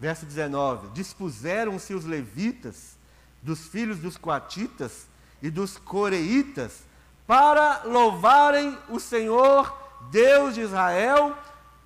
Verso 0.00 0.24
19: 0.24 0.88
Dispuseram-se 0.94 1.92
os 1.92 2.06
levitas 2.06 2.96
dos 3.42 3.66
filhos 3.66 3.98
dos 3.98 4.16
coatitas 4.16 5.06
e 5.42 5.50
dos 5.50 5.76
coreitas 5.76 6.87
para 7.28 7.82
louvarem 7.84 8.78
o 8.88 8.98
Senhor, 8.98 9.70
Deus 10.10 10.54
de 10.54 10.62
Israel, 10.62 11.36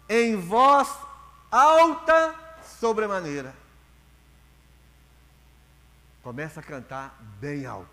em 0.08 0.36
voz 0.36 0.88
alta 1.50 2.32
sobremaneira. 2.78 3.52
Começa 6.22 6.60
a 6.60 6.62
cantar 6.62 7.20
bem 7.40 7.66
alto. 7.66 7.90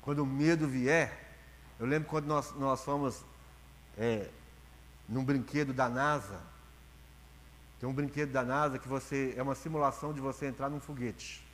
Quando 0.00 0.20
o 0.20 0.26
medo 0.26 0.66
vier, 0.66 1.36
eu 1.78 1.84
lembro 1.84 2.08
quando 2.08 2.24
nós, 2.24 2.50
nós 2.52 2.82
fomos 2.82 3.22
é, 3.98 4.26
num 5.06 5.22
brinquedo 5.22 5.74
da 5.74 5.86
NASA. 5.86 6.40
Tem 7.78 7.86
um 7.86 7.92
brinquedo 7.92 8.32
da 8.32 8.42
NASA 8.42 8.78
que 8.78 8.88
você 8.88 9.34
é 9.36 9.42
uma 9.42 9.54
simulação 9.54 10.14
de 10.14 10.20
você 10.20 10.46
entrar 10.46 10.70
num 10.70 10.80
foguete. 10.80 11.46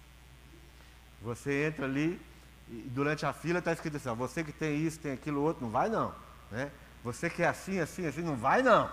Você 1.20 1.66
entra 1.66 1.84
ali, 1.84 2.20
e 2.68 2.88
durante 2.88 3.24
a 3.24 3.32
fila 3.32 3.60
está 3.60 3.72
escrito 3.72 3.96
assim, 3.96 4.08
ó, 4.08 4.14
você 4.14 4.42
que 4.42 4.52
tem 4.52 4.76
isso, 4.76 4.98
tem 4.98 5.12
aquilo 5.12 5.42
outro, 5.42 5.64
não 5.64 5.70
vai 5.70 5.88
não. 5.88 6.14
Né? 6.50 6.70
Você 7.04 7.30
que 7.30 7.42
é 7.42 7.48
assim, 7.48 7.78
assim, 7.78 8.06
assim, 8.06 8.22
não 8.22 8.36
vai 8.36 8.62
não. 8.62 8.90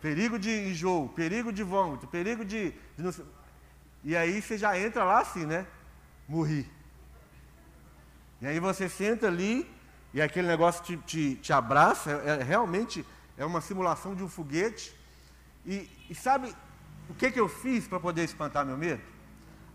Perigo 0.00 0.38
de 0.38 0.50
enjoo, 0.50 1.08
perigo 1.08 1.52
de 1.52 1.62
vômito, 1.62 2.06
perigo 2.06 2.44
de. 2.44 2.72
de. 2.96 3.24
E 4.04 4.14
aí 4.14 4.42
você 4.42 4.58
já 4.58 4.78
entra 4.78 5.02
lá 5.04 5.20
assim, 5.20 5.46
né? 5.46 5.66
Morri. 6.28 6.70
E 8.40 8.46
aí 8.46 8.60
você 8.60 8.88
senta 8.88 9.26
ali 9.26 9.68
e 10.12 10.20
aquele 10.20 10.46
negócio 10.46 10.84
te, 10.84 10.96
te, 10.98 11.34
te 11.36 11.52
abraça, 11.52 12.10
é, 12.10 12.40
é, 12.40 12.42
realmente 12.42 13.04
é 13.38 13.44
uma 13.44 13.60
simulação 13.60 14.14
de 14.14 14.22
um 14.22 14.28
foguete. 14.28 14.94
E, 15.64 15.90
e 16.10 16.14
sabe 16.14 16.54
o 17.08 17.14
que, 17.14 17.30
que 17.30 17.40
eu 17.40 17.48
fiz 17.48 17.88
para 17.88 17.98
poder 17.98 18.24
espantar 18.24 18.64
meu 18.64 18.76
medo? 18.76 19.02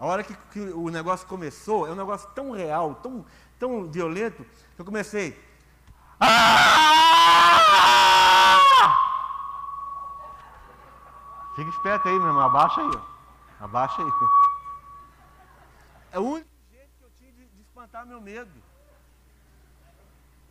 A 0.02 0.06
hora 0.08 0.24
que, 0.24 0.36
que, 0.52 0.60
o 0.60 0.90
negócio 0.90 1.28
começou, 1.28 1.88
é 1.88 1.92
um 1.92 1.96
negócio 1.96 2.28
tão 2.34 2.50
real, 2.50 2.96
tão, 2.96 3.24
tão 3.60 3.86
violento, 3.86 4.44
que 4.76 4.82
eu 4.82 4.86
comecei. 4.86 5.40
Ah! 6.20 6.72
Fica 11.56 11.70
esperto 11.70 12.08
aí, 12.08 12.18
meu 12.18 12.30
irmão. 12.30 12.42
Abaixa 12.42 12.82
aí. 12.82 12.90
Ó. 12.96 13.64
Abaixa 13.64 14.02
aí. 14.02 14.12
É 16.14 16.18
o 16.18 16.24
único 16.24 16.50
jeito 16.72 16.90
que 16.98 17.04
eu 17.04 17.12
tinha 17.20 17.32
de, 17.34 17.46
de 17.46 17.62
espantar 17.62 18.04
meu 18.04 18.20
medo. 18.20 18.50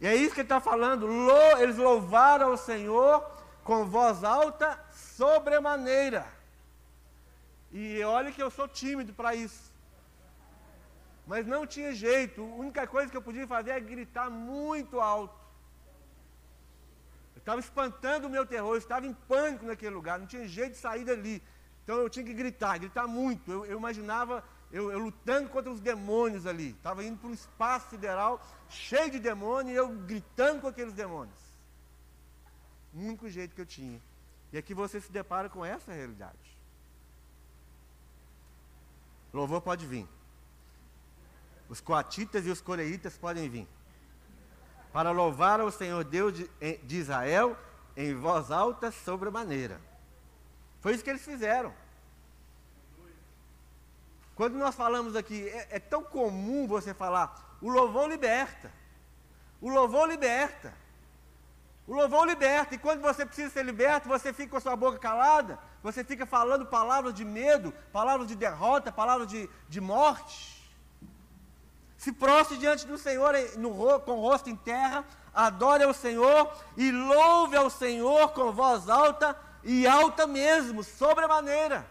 E 0.00 0.06
é 0.06 0.14
isso 0.14 0.32
que 0.32 0.42
ele 0.42 0.46
está 0.46 0.60
falando. 0.60 1.08
Eles 1.58 1.76
louvaram 1.76 2.52
ao 2.52 2.56
Senhor 2.56 3.28
com 3.64 3.84
voz 3.84 4.22
alta 4.22 4.78
sobremaneira. 4.92 6.38
E 7.72 8.02
olha 8.02 8.32
que 8.32 8.42
eu 8.42 8.50
sou 8.50 8.66
tímido 8.66 9.12
para 9.12 9.34
isso. 9.34 9.70
Mas 11.26 11.46
não 11.46 11.66
tinha 11.66 11.92
jeito. 11.92 12.42
A 12.42 12.56
única 12.56 12.86
coisa 12.86 13.10
que 13.10 13.16
eu 13.16 13.22
podia 13.22 13.46
fazer 13.46 13.70
é 13.70 13.80
gritar 13.80 14.28
muito 14.28 15.00
alto. 15.00 15.38
Eu 17.36 17.38
estava 17.38 17.60
espantando 17.60 18.26
o 18.26 18.30
meu 18.30 18.44
terror, 18.44 18.74
eu 18.74 18.78
estava 18.78 19.06
em 19.06 19.14
pânico 19.14 19.64
naquele 19.64 19.94
lugar, 19.94 20.18
não 20.18 20.26
tinha 20.26 20.46
jeito 20.46 20.72
de 20.72 20.78
sair 20.78 21.04
dali. 21.04 21.42
Então 21.84 21.96
eu 21.96 22.10
tinha 22.10 22.24
que 22.24 22.34
gritar, 22.34 22.78
gritar 22.78 23.06
muito. 23.06 23.50
Eu, 23.50 23.64
eu 23.64 23.78
imaginava 23.78 24.44
eu, 24.72 24.90
eu, 24.90 24.98
lutando 24.98 25.48
contra 25.48 25.70
os 25.70 25.80
demônios 25.80 26.46
ali. 26.46 26.70
Estava 26.70 27.04
indo 27.04 27.18
para 27.18 27.30
um 27.30 27.32
espaço 27.32 27.90
sideral 27.90 28.44
cheio 28.68 29.10
de 29.10 29.18
demônios 29.18 29.72
e 29.72 29.76
eu 29.76 29.88
gritando 29.88 30.60
com 30.60 30.68
aqueles 30.68 30.92
demônios. 30.92 31.38
O 32.92 33.00
único 33.00 33.28
jeito 33.28 33.54
que 33.54 33.60
eu 33.60 33.66
tinha. 33.66 34.00
E 34.52 34.58
aqui 34.58 34.74
você 34.74 35.00
se 35.00 35.10
depara 35.10 35.48
com 35.48 35.64
essa 35.64 35.92
realidade. 35.92 36.59
Louvor 39.32 39.60
pode 39.60 39.86
vir. 39.86 40.08
Os 41.68 41.80
coatitas 41.80 42.46
e 42.46 42.50
os 42.50 42.60
coreitas 42.60 43.16
podem 43.16 43.48
vir. 43.48 43.68
Para 44.92 45.12
louvar 45.12 45.60
ao 45.60 45.70
Senhor 45.70 46.02
Deus 46.02 46.34
de, 46.34 46.50
de 46.82 46.96
Israel 46.96 47.56
em 47.96 48.14
voz 48.14 48.50
alta 48.50 48.90
sobremaneira. 48.90 49.80
Foi 50.80 50.94
isso 50.94 51.04
que 51.04 51.10
eles 51.10 51.24
fizeram. 51.24 51.72
Quando 54.34 54.54
nós 54.54 54.74
falamos 54.74 55.14
aqui, 55.14 55.48
é, 55.48 55.68
é 55.72 55.78
tão 55.78 56.02
comum 56.02 56.66
você 56.66 56.94
falar, 56.94 57.58
o 57.60 57.68
louvor 57.68 58.08
liberta. 58.08 58.72
O 59.60 59.68
louvor 59.68 60.08
liberta. 60.08 60.72
O 61.86 61.94
louvor 61.94 62.26
liberta. 62.26 62.74
E 62.74 62.78
quando 62.78 63.02
você 63.02 63.26
precisa 63.26 63.50
ser 63.50 63.64
liberto, 63.64 64.08
você 64.08 64.32
fica 64.32 64.52
com 64.52 64.56
a 64.56 64.60
sua 64.60 64.74
boca 64.74 64.98
calada. 64.98 65.58
Você 65.82 66.04
fica 66.04 66.26
falando 66.26 66.66
palavras 66.66 67.14
de 67.14 67.24
medo, 67.24 67.72
palavras 67.92 68.28
de 68.28 68.34
derrota, 68.34 68.92
palavras 68.92 69.28
de, 69.28 69.48
de 69.68 69.80
morte. 69.80 70.60
Se 71.96 72.12
prostre 72.12 72.56
diante 72.58 72.86
do 72.86 72.98
Senhor 72.98 73.34
no, 73.56 74.00
com 74.00 74.12
o 74.12 74.20
rosto 74.20 74.48
em 74.48 74.56
terra, 74.56 75.04
adore 75.34 75.84
ao 75.84 75.92
Senhor 75.92 76.50
e 76.76 76.90
louve 76.90 77.56
ao 77.56 77.70
Senhor 77.70 78.30
com 78.30 78.52
voz 78.52 78.88
alta 78.88 79.36
e 79.62 79.86
alta 79.86 80.26
mesmo, 80.26 80.82
sobremaneira. 80.82 81.86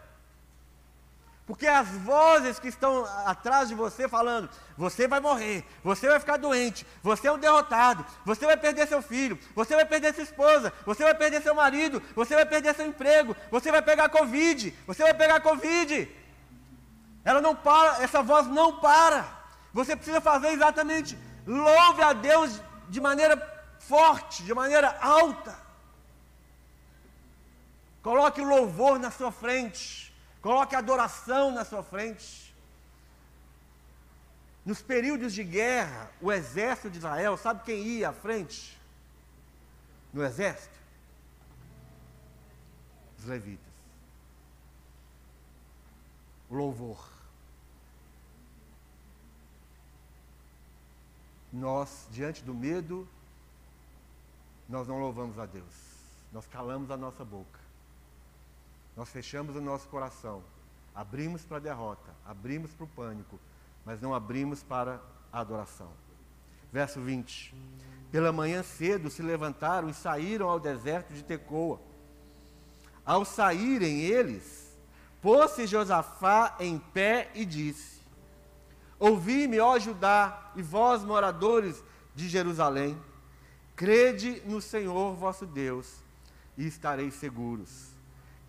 Porque 1.50 1.66
as 1.66 1.88
vozes 1.88 2.60
que 2.60 2.68
estão 2.68 3.06
atrás 3.26 3.70
de 3.70 3.74
você 3.74 4.08
falando, 4.08 4.48
você 4.78 5.08
vai 5.08 5.20
morrer, 5.20 5.66
você 5.84 6.08
vai 6.08 6.20
ficar 6.20 6.38
doente, 6.38 6.86
você 7.02 7.28
é 7.28 7.32
um 7.32 7.40
derrotado, 7.40 8.06
você 8.24 8.46
vai 8.46 8.56
perder 8.56 8.88
seu 8.88 9.02
filho, 9.02 9.36
você 9.56 9.76
vai 9.76 9.84
perder 9.84 10.14
sua 10.14 10.26
esposa, 10.26 10.72
você 10.86 11.04
vai 11.04 11.16
perder 11.16 11.42
seu 11.42 11.56
marido, 11.56 12.04
você 12.16 12.36
vai 12.36 12.46
perder 12.46 12.76
seu 12.76 12.86
emprego, 12.86 13.36
você 13.50 13.72
vai 13.72 13.82
pegar 13.82 14.10
Covid, 14.10 14.72
você 14.86 15.02
vai 15.02 15.12
pegar 15.16 15.40
Covid. 15.40 16.08
Ela 17.26 17.42
não 17.42 17.56
para, 17.56 18.04
essa 18.04 18.22
voz 18.22 18.46
não 18.46 18.80
para. 18.80 19.26
Você 19.74 19.96
precisa 19.96 20.22
fazer 20.22 20.50
exatamente, 20.50 21.18
louve 21.48 22.04
a 22.04 22.14
Deus 22.14 22.62
de 22.90 23.02
maneira 23.02 23.36
forte, 23.80 24.44
de 24.44 24.54
maneira 24.54 24.96
alta. 25.02 25.58
Coloque 28.04 28.40
o 28.40 28.48
louvor 28.48 29.00
na 29.00 29.10
sua 29.10 29.32
frente. 29.32 30.09
Coloque 30.42 30.76
adoração 30.76 31.52
na 31.52 31.66
sua 31.66 31.84
frente. 31.84 32.56
Nos 34.66 34.82
períodos 34.82 35.34
de 35.34 35.44
guerra, 35.44 36.12
o 36.22 36.32
exército 36.32 36.90
de 36.90 36.98
Israel, 36.98 37.38
sabe 37.38 37.64
quem 37.64 37.82
ia 37.84 38.10
à 38.10 38.14
frente? 38.14 38.80
No 40.14 40.24
exército? 40.24 40.78
Os 43.18 43.26
levitas. 43.26 43.66
O 46.50 46.56
louvor. 46.56 47.10
Nós, 51.52 52.08
diante 52.12 52.44
do 52.44 52.54
medo, 52.54 53.08
nós 54.68 54.88
não 54.88 55.00
louvamos 55.00 55.40
a 55.40 55.46
Deus. 55.46 55.74
Nós 56.32 56.46
calamos 56.46 56.92
a 56.92 56.98
nossa 56.98 57.26
boca. 57.26 57.59
Nós 58.96 59.10
fechamos 59.10 59.56
o 59.56 59.62
nosso 59.62 59.88
coração, 59.88 60.44
abrimos 60.94 61.46
para 61.46 61.58
a 61.58 61.62
derrota, 61.62 62.12
abrimos 62.26 62.74
para 62.74 62.84
o 62.84 62.90
pânico, 62.90 63.40
mas 63.86 64.02
não 64.02 64.14
abrimos 64.14 64.62
para 64.64 65.02
a 65.32 65.40
adoração. 65.40 65.92
Verso 66.72 67.00
20: 67.00 67.56
Pela 68.12 68.32
manhã 68.32 68.62
cedo 68.64 69.10
se 69.10 69.22
levantaram 69.22 69.90
e 69.90 69.94
saíram 69.94 70.50
ao 70.50 70.60
deserto 70.60 71.14
de 71.14 71.24
Tecoa. 71.24 71.80
Ao 73.06 73.26
saírem 73.26 74.02
eles, 74.02 74.78
pôs-se 75.22 75.66
Josafá 75.66 76.56
em 76.60 76.78
pé 76.78 77.32
e 77.34 77.46
disse: 77.46 78.00
Ouvi-me, 79.00 79.60
ó 79.60 79.80
Judá, 79.80 80.52
e 80.56 80.62
vós, 80.62 81.04
moradores 81.04 81.84
de 82.14 82.28
Jerusalém. 82.28 82.98
Crede 83.76 84.42
no 84.46 84.62
Senhor 84.62 85.16
vosso 85.16 85.46
Deus 85.46 86.04
e 86.58 86.68
estareis 86.68 87.14
seguros. 87.14 87.89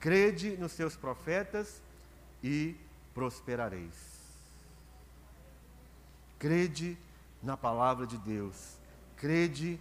Crede 0.01 0.57
nos 0.57 0.73
seus 0.73 0.97
profetas 0.97 1.83
e 2.43 2.75
prosperareis. 3.13 3.93
Crede 6.39 6.97
na 7.43 7.55
palavra 7.55 8.07
de 8.07 8.17
Deus. 8.17 8.79
Crede 9.15 9.79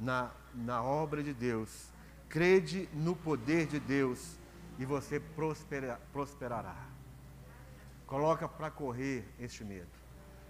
na, 0.00 0.32
na 0.52 0.82
obra 0.82 1.22
de 1.22 1.32
Deus. 1.32 1.92
Crede 2.28 2.88
no 2.92 3.14
poder 3.14 3.66
de 3.66 3.78
Deus 3.78 4.36
e 4.80 4.84
você 4.84 5.20
prospera, 5.20 6.00
prosperará. 6.12 6.88
Coloca 8.04 8.48
para 8.48 8.68
correr 8.68 9.24
este 9.38 9.62
medo. 9.62 9.86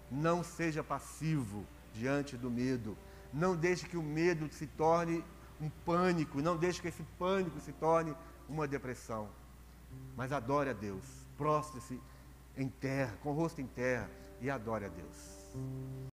Não 0.09 0.43
seja 0.43 0.83
passivo 0.83 1.67
diante 1.93 2.35
do 2.35 2.49
medo. 2.49 2.97
Não 3.31 3.55
deixe 3.55 3.87
que 3.87 3.95
o 3.95 4.01
medo 4.01 4.51
se 4.51 4.65
torne 4.65 5.23
um 5.61 5.69
pânico. 5.85 6.41
Não 6.41 6.57
deixe 6.57 6.81
que 6.81 6.87
esse 6.87 7.03
pânico 7.19 7.59
se 7.59 7.71
torne 7.73 8.15
uma 8.47 8.67
depressão. 8.67 9.29
Mas 10.15 10.31
adore 10.31 10.69
a 10.69 10.73
Deus. 10.73 11.03
Prostre-se 11.37 11.99
em 12.57 12.69
terra, 12.69 13.17
com 13.21 13.31
o 13.31 13.33
rosto 13.33 13.61
em 13.61 13.67
terra, 13.67 14.09
e 14.41 14.49
adore 14.49 14.85
a 14.85 14.89
Deus. 14.89 16.12